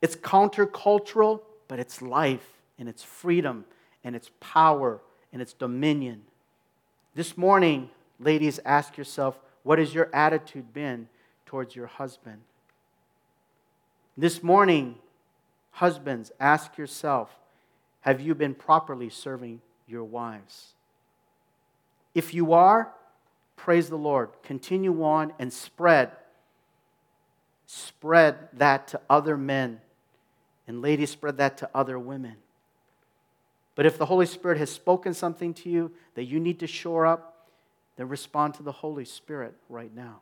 It's 0.00 0.16
countercultural, 0.16 1.40
but 1.68 1.78
it's 1.78 2.02
life 2.02 2.46
and 2.78 2.88
it's 2.88 3.02
freedom 3.02 3.64
and 4.04 4.16
it's 4.16 4.30
power 4.40 5.00
and 5.32 5.40
it's 5.40 5.52
dominion. 5.52 6.22
This 7.14 7.36
morning, 7.36 7.90
ladies, 8.18 8.58
ask 8.64 8.96
yourself 8.96 9.38
what 9.62 9.78
has 9.78 9.94
your 9.94 10.10
attitude 10.12 10.74
been 10.74 11.08
towards 11.46 11.76
your 11.76 11.86
husband? 11.86 12.40
This 14.16 14.42
morning, 14.42 14.96
husbands, 15.70 16.32
ask 16.40 16.76
yourself 16.76 17.30
have 18.00 18.20
you 18.20 18.34
been 18.34 18.54
properly 18.54 19.08
serving 19.08 19.60
your 19.86 20.02
wives? 20.02 20.74
If 22.14 22.34
you 22.34 22.52
are, 22.52 22.92
praise 23.56 23.88
the 23.88 23.96
Lord. 23.96 24.30
Continue 24.42 25.02
on 25.02 25.32
and 25.38 25.52
spread. 25.52 26.10
Spread 27.66 28.48
that 28.52 28.88
to 28.88 29.00
other 29.08 29.36
men. 29.36 29.80
And 30.66 30.82
ladies, 30.82 31.10
spread 31.10 31.38
that 31.38 31.58
to 31.58 31.70
other 31.74 31.98
women. 31.98 32.36
But 33.74 33.86
if 33.86 33.98
the 33.98 34.06
Holy 34.06 34.26
Spirit 34.26 34.58
has 34.58 34.70
spoken 34.70 35.14
something 35.14 35.54
to 35.54 35.70
you 35.70 35.90
that 36.14 36.24
you 36.24 36.38
need 36.38 36.60
to 36.60 36.66
shore 36.66 37.06
up, 37.06 37.48
then 37.96 38.08
respond 38.08 38.54
to 38.54 38.62
the 38.62 38.72
Holy 38.72 39.04
Spirit 39.04 39.54
right 39.68 39.94
now. 39.94 40.20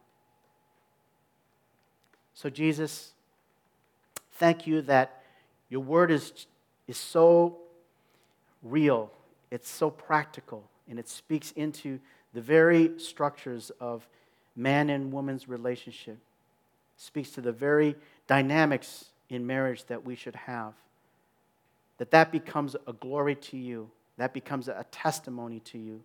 So, 2.34 2.48
Jesus, 2.48 3.12
thank 4.34 4.66
you 4.66 4.82
that 4.82 5.22
your 5.68 5.80
word 5.80 6.10
is, 6.10 6.46
is 6.88 6.96
so 6.96 7.58
real, 8.62 9.10
it's 9.50 9.68
so 9.68 9.90
practical, 9.90 10.64
and 10.90 10.98
it 10.98 11.08
speaks 11.08 11.52
into 11.52 11.98
the 12.34 12.42
very 12.42 12.98
structures 12.98 13.70
of 13.80 14.06
man 14.54 14.90
and 14.90 15.10
woman's 15.10 15.48
relationship, 15.48 16.18
it 16.96 17.00
speaks 17.00 17.30
to 17.30 17.40
the 17.40 17.52
very 17.52 17.96
dynamics 18.26 19.06
in 19.30 19.46
marriage 19.46 19.86
that 19.86 20.04
we 20.04 20.14
should 20.14 20.36
have 20.36 20.74
that 22.00 22.10
that 22.12 22.32
becomes 22.32 22.74
a 22.86 22.94
glory 22.94 23.34
to 23.34 23.58
you. 23.58 23.90
That 24.16 24.32
becomes 24.32 24.68
a 24.68 24.86
testimony 24.90 25.60
to 25.66 25.76
you. 25.76 26.00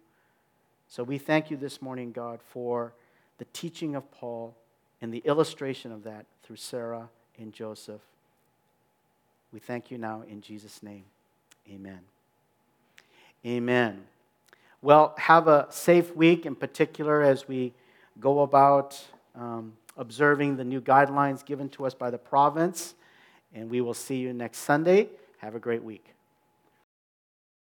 So 0.89 1.03
we 1.03 1.17
thank 1.17 1.49
you 1.49 1.55
this 1.55 1.81
morning, 1.81 2.11
God, 2.11 2.41
for 2.41 2.93
the 3.37 3.45
teaching 3.53 3.95
of 3.95 4.11
Paul 4.11 4.57
and 5.01 5.13
the 5.13 5.19
illustration 5.19 5.93
of 5.93 6.03
that 6.03 6.25
through 6.43 6.57
Sarah 6.57 7.07
and 7.39 7.53
Joseph. 7.53 8.01
We 9.53 9.59
thank 9.59 9.89
you 9.89 9.97
now 9.97 10.23
in 10.29 10.41
Jesus' 10.41 10.83
name. 10.83 11.05
Amen. 11.71 12.01
Amen. 13.45 14.03
Well, 14.81 15.15
have 15.17 15.47
a 15.47 15.67
safe 15.69 16.15
week 16.15 16.45
in 16.45 16.55
particular 16.55 17.21
as 17.21 17.47
we 17.47 17.73
go 18.19 18.41
about 18.41 19.01
um, 19.33 19.73
observing 19.97 20.57
the 20.57 20.63
new 20.63 20.81
guidelines 20.81 21.45
given 21.45 21.69
to 21.69 21.85
us 21.85 21.93
by 21.93 22.09
the 22.09 22.17
province. 22.17 22.95
And 23.53 23.69
we 23.69 23.81
will 23.81 23.93
see 23.93 24.17
you 24.17 24.33
next 24.33 24.59
Sunday. 24.59 25.09
Have 25.37 25.55
a 25.55 25.59
great 25.59 25.83
week. 25.83 26.14